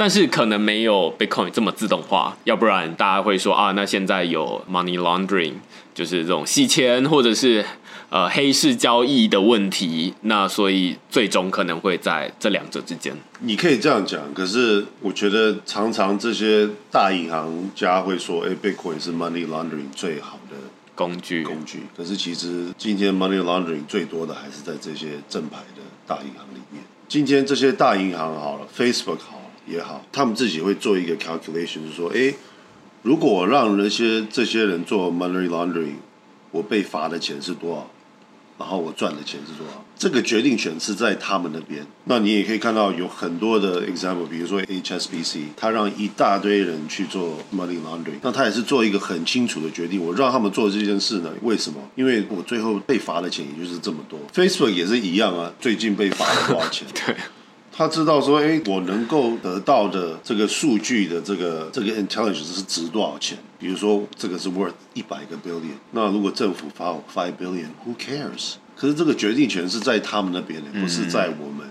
[0.00, 5.52] 但是可能没有 Bitcoin 这么自动化，要不然大家会说啊，那现在有 money laundering，
[5.92, 7.62] 就是这种洗钱或者是
[8.08, 13.14] 呃黑市交易的问题，那所以最终可能会在这两者之间。
[13.40, 20.56] 你可以这样讲，可是我觉得常常这些大银行家会说，哎，Bitcoin 是 money laundering 最好的
[20.94, 21.82] 工具工具。
[21.94, 26.82] 可是其实今天 money laundering 最多的还是在这些正牌的大银行里面。
[27.06, 29.39] 今天这些大银行好了，Facebook 好。
[29.70, 32.34] 也好，他们自己会做一个 calculation，是说，哎，
[33.02, 35.94] 如果我让那些这些人做 money laundering，
[36.50, 37.90] 我被罚的钱是多少？
[38.58, 39.82] 然后我赚的钱是多少？
[39.96, 41.86] 这个决定权是在他们那边。
[42.04, 51.30] 那你也可以看到有很多的 example，比如说 HSBC，他让一大堆人去做 money laundering，那他也是做一个很清楚的决定，我让他们做这件事呢？
[51.40, 51.80] 为什么？
[51.94, 54.18] 因为我最后被罚的钱也就是这么多。
[54.34, 56.86] Facebook 也是一样啊，最近被罚了多少钱？
[56.92, 57.16] 对。
[57.72, 63.38] 他知道说，哎，我能够得到的这个数据的这个这个 intelligence 是值多少钱？
[63.58, 68.54] 比如说，这个是 worth 一百个 billion，那如果政府发 five billion，who cares？
[68.76, 71.68] 可是这个决定权是在他们那边的，不是在我们。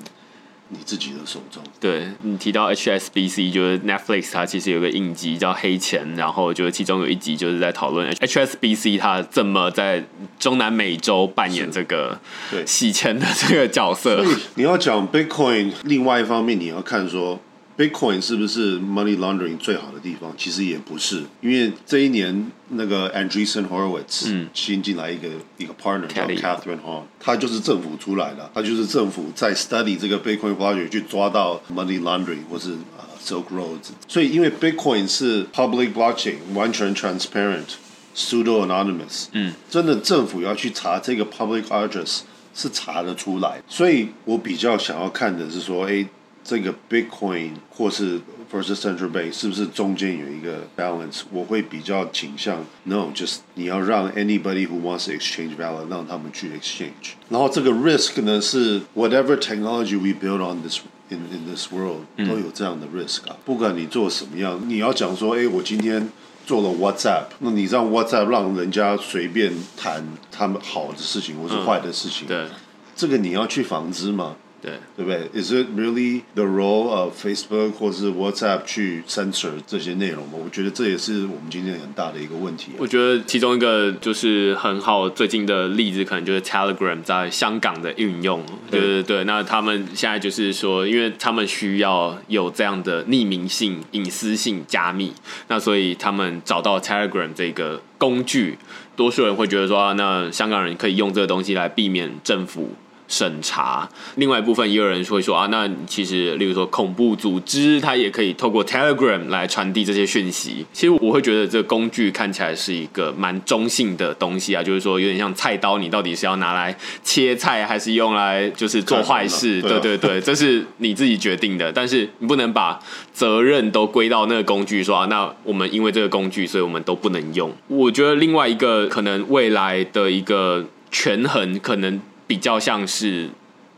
[0.70, 1.62] 你自己的手中。
[1.80, 10.04] 对你提到 HSBC，就是 Netflix，它其实有个影集叫《黑钱》，然后就是其中有一集就是在讨论 HSBC 它怎么在
[10.40, 12.20] 中南美洲扮演这个
[12.66, 14.24] 洗钱的这个角色。
[14.24, 17.40] 所以你要讲 Bitcoin，另外一方面你要看说。
[17.80, 20.34] Bitcoin 是不是 money laundering 最好的地方？
[20.38, 33.06] 其实也不是，因为这一年那个 Andreessen Horowitz 新进来一个一个 partner 叫 Catherine Hall，他就是政府出来的，他就是政府在 study 这个 Bitcoin project 去抓到 money laundering 或是呃
[33.24, 33.92] Silk Roads。
[34.10, 42.24] 所以因为 Bitcoin 是 public blockchain，完全 transparent，pseudo anonymous，嗯，真的政府要去查这个 public address
[42.54, 43.64] 是查得出来。
[43.70, 46.06] 所以我比较想要看的是说，哎。
[46.49, 48.21] 这个 Bitcoin 或是
[48.53, 51.23] versus central bank 是不是中间有一个 balance？
[51.33, 57.15] 我会比较倾向 no，just 你要让 anybody who wants to exchange value 让他们去 exchange。
[57.31, 63.37] 然后这个 risk 呢是 whatever technology we build on this in in this world 都有这样的 risk 啊。
[63.45, 66.11] 不管你做什么样，你要讲说，哎，我今天
[66.47, 72.47] 做了 WhatsApp，那你让 WhatsApp 让人家随便谈他们好的事情或是坏的事情，对，
[72.95, 74.37] 这个你要去防止吗？
[74.62, 80.34] 对，对不对？Is it really the role of Facebook 或是 WhatsApp 去 censor 这些内容吗？
[80.44, 82.72] 我觉得这也是我们今天很大的一个问题。
[82.78, 88.44] 我觉得其中一个就是很好最近的例子，可能就是 Telegram 在香港的运用。
[88.70, 95.14] 对对对，那他们现在就是说，因为他们需要有这样的匿名性、隐私性加密，
[95.48, 98.58] 那所以他们找到 Telegram 这个工具，
[98.96, 102.72] 多数人会觉得说，那香港人可以用这个东西来避免政府。
[103.10, 110.64] 审查，另外一部分也有人会说啊，那其实，例如说恐怖组织，它也可以透过 Telegram 来传递这些讯息。
[110.72, 119.60] 其实我会觉得这个工具看起来是一个蛮中性的东西啊，就是说有点像菜刀，你到底是要拿来切菜，还是用来就是做坏事？
[119.64, 122.80] 对对对，这是你自己决定的，但是你不能把
[123.12, 127.52] 责任都归到那个工具，说啊，那我们因为这个工具，所以我们都不能用。
[127.68, 132.00] 我觉得另外一个可能未来的一个权衡可能。
[132.30, 133.28] 比较像是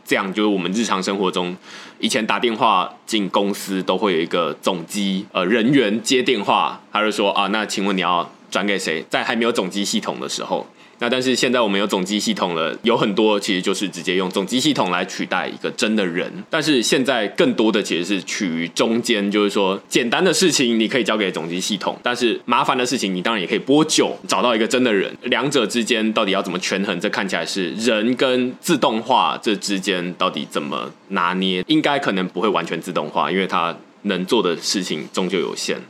[0.04, 1.56] 这样，就是我们日常生活中，
[1.98, 9.02] 以前打电话进公司都会有一个总机呃人员接电话，他就说啊，那请问你要转给谁？
[9.08, 10.66] 在还没有总机系统的时候。
[11.02, 16.32] 那但是现在我们有总机系统了，有很多其实就是直接用总机系统来取代一个真的人。
[16.48, 25.12] 但是现在更多的其实是取于中间，就是说简单的事情你可以交给总机系统，但是麻烦的事情你当然也可以拨久找到一个真的人。
[25.22, 27.00] 两者之间到底要怎么权衡？
[27.00, 31.64] 这看起来是人跟自动化这之间到底怎么拿捏？
[31.66, 35.80] 应该可能不会完全自动化，因为它能做的事情终究有限。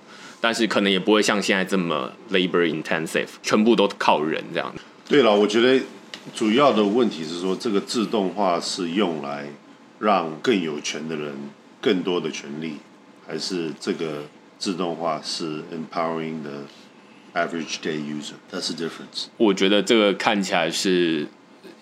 [0.40, 4.74] 但是可能也不会像现在这么 labor intensive，全部都靠人这样。
[5.08, 5.84] 对了，我觉得
[6.34, 9.48] 主要的问题是说，这个自动化是用来
[9.98, 11.34] 让更有权的人
[11.80, 12.76] 更多的权利，
[13.26, 14.24] 还是这个
[14.58, 16.64] 自动化是 empowering the
[17.34, 19.26] average day user？That's the difference。
[19.36, 21.28] 我觉得这个看起来是。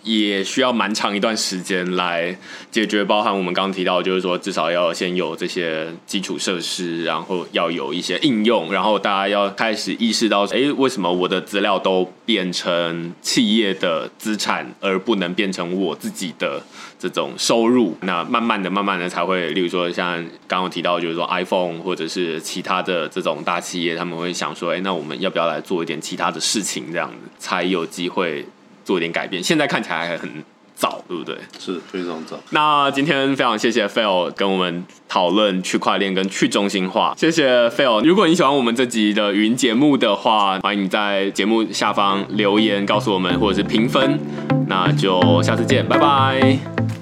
[0.02, 2.36] 也需要蛮长一段时间来
[2.70, 16.62] 解决，包含我们刚刚提到，就是说至少要先有这些基础设施，然后要有一些应用，然后大家要开始意识到，哎，为什么我的资料都变成企业的资产，而不能变成我自己的
[16.98, 17.96] 这种收入？
[18.00, 20.16] 那慢慢的、慢慢的才会，例如说像
[20.48, 28.46] 刚刚提到，就是说 iPhone 或者是其他的这种大企业，他们会想说，哎，那我们要不要来做一点其他的事情，这样子才有机会。
[28.90, 30.28] 做一点改变，现在看起来还很
[30.74, 31.36] 早，对不对？
[31.60, 32.36] 是非常早。
[32.50, 38.04] 那今天非常谢谢 Phil 跟我们讨论区块链跟去中心化，谢谢 Phil。
[38.04, 44.18] 如果你喜欢我们这集的语音节目的话，欢迎你在节目下方留言告诉我们，或者是评分。
[44.66, 46.99] 那就下次见，拜拜。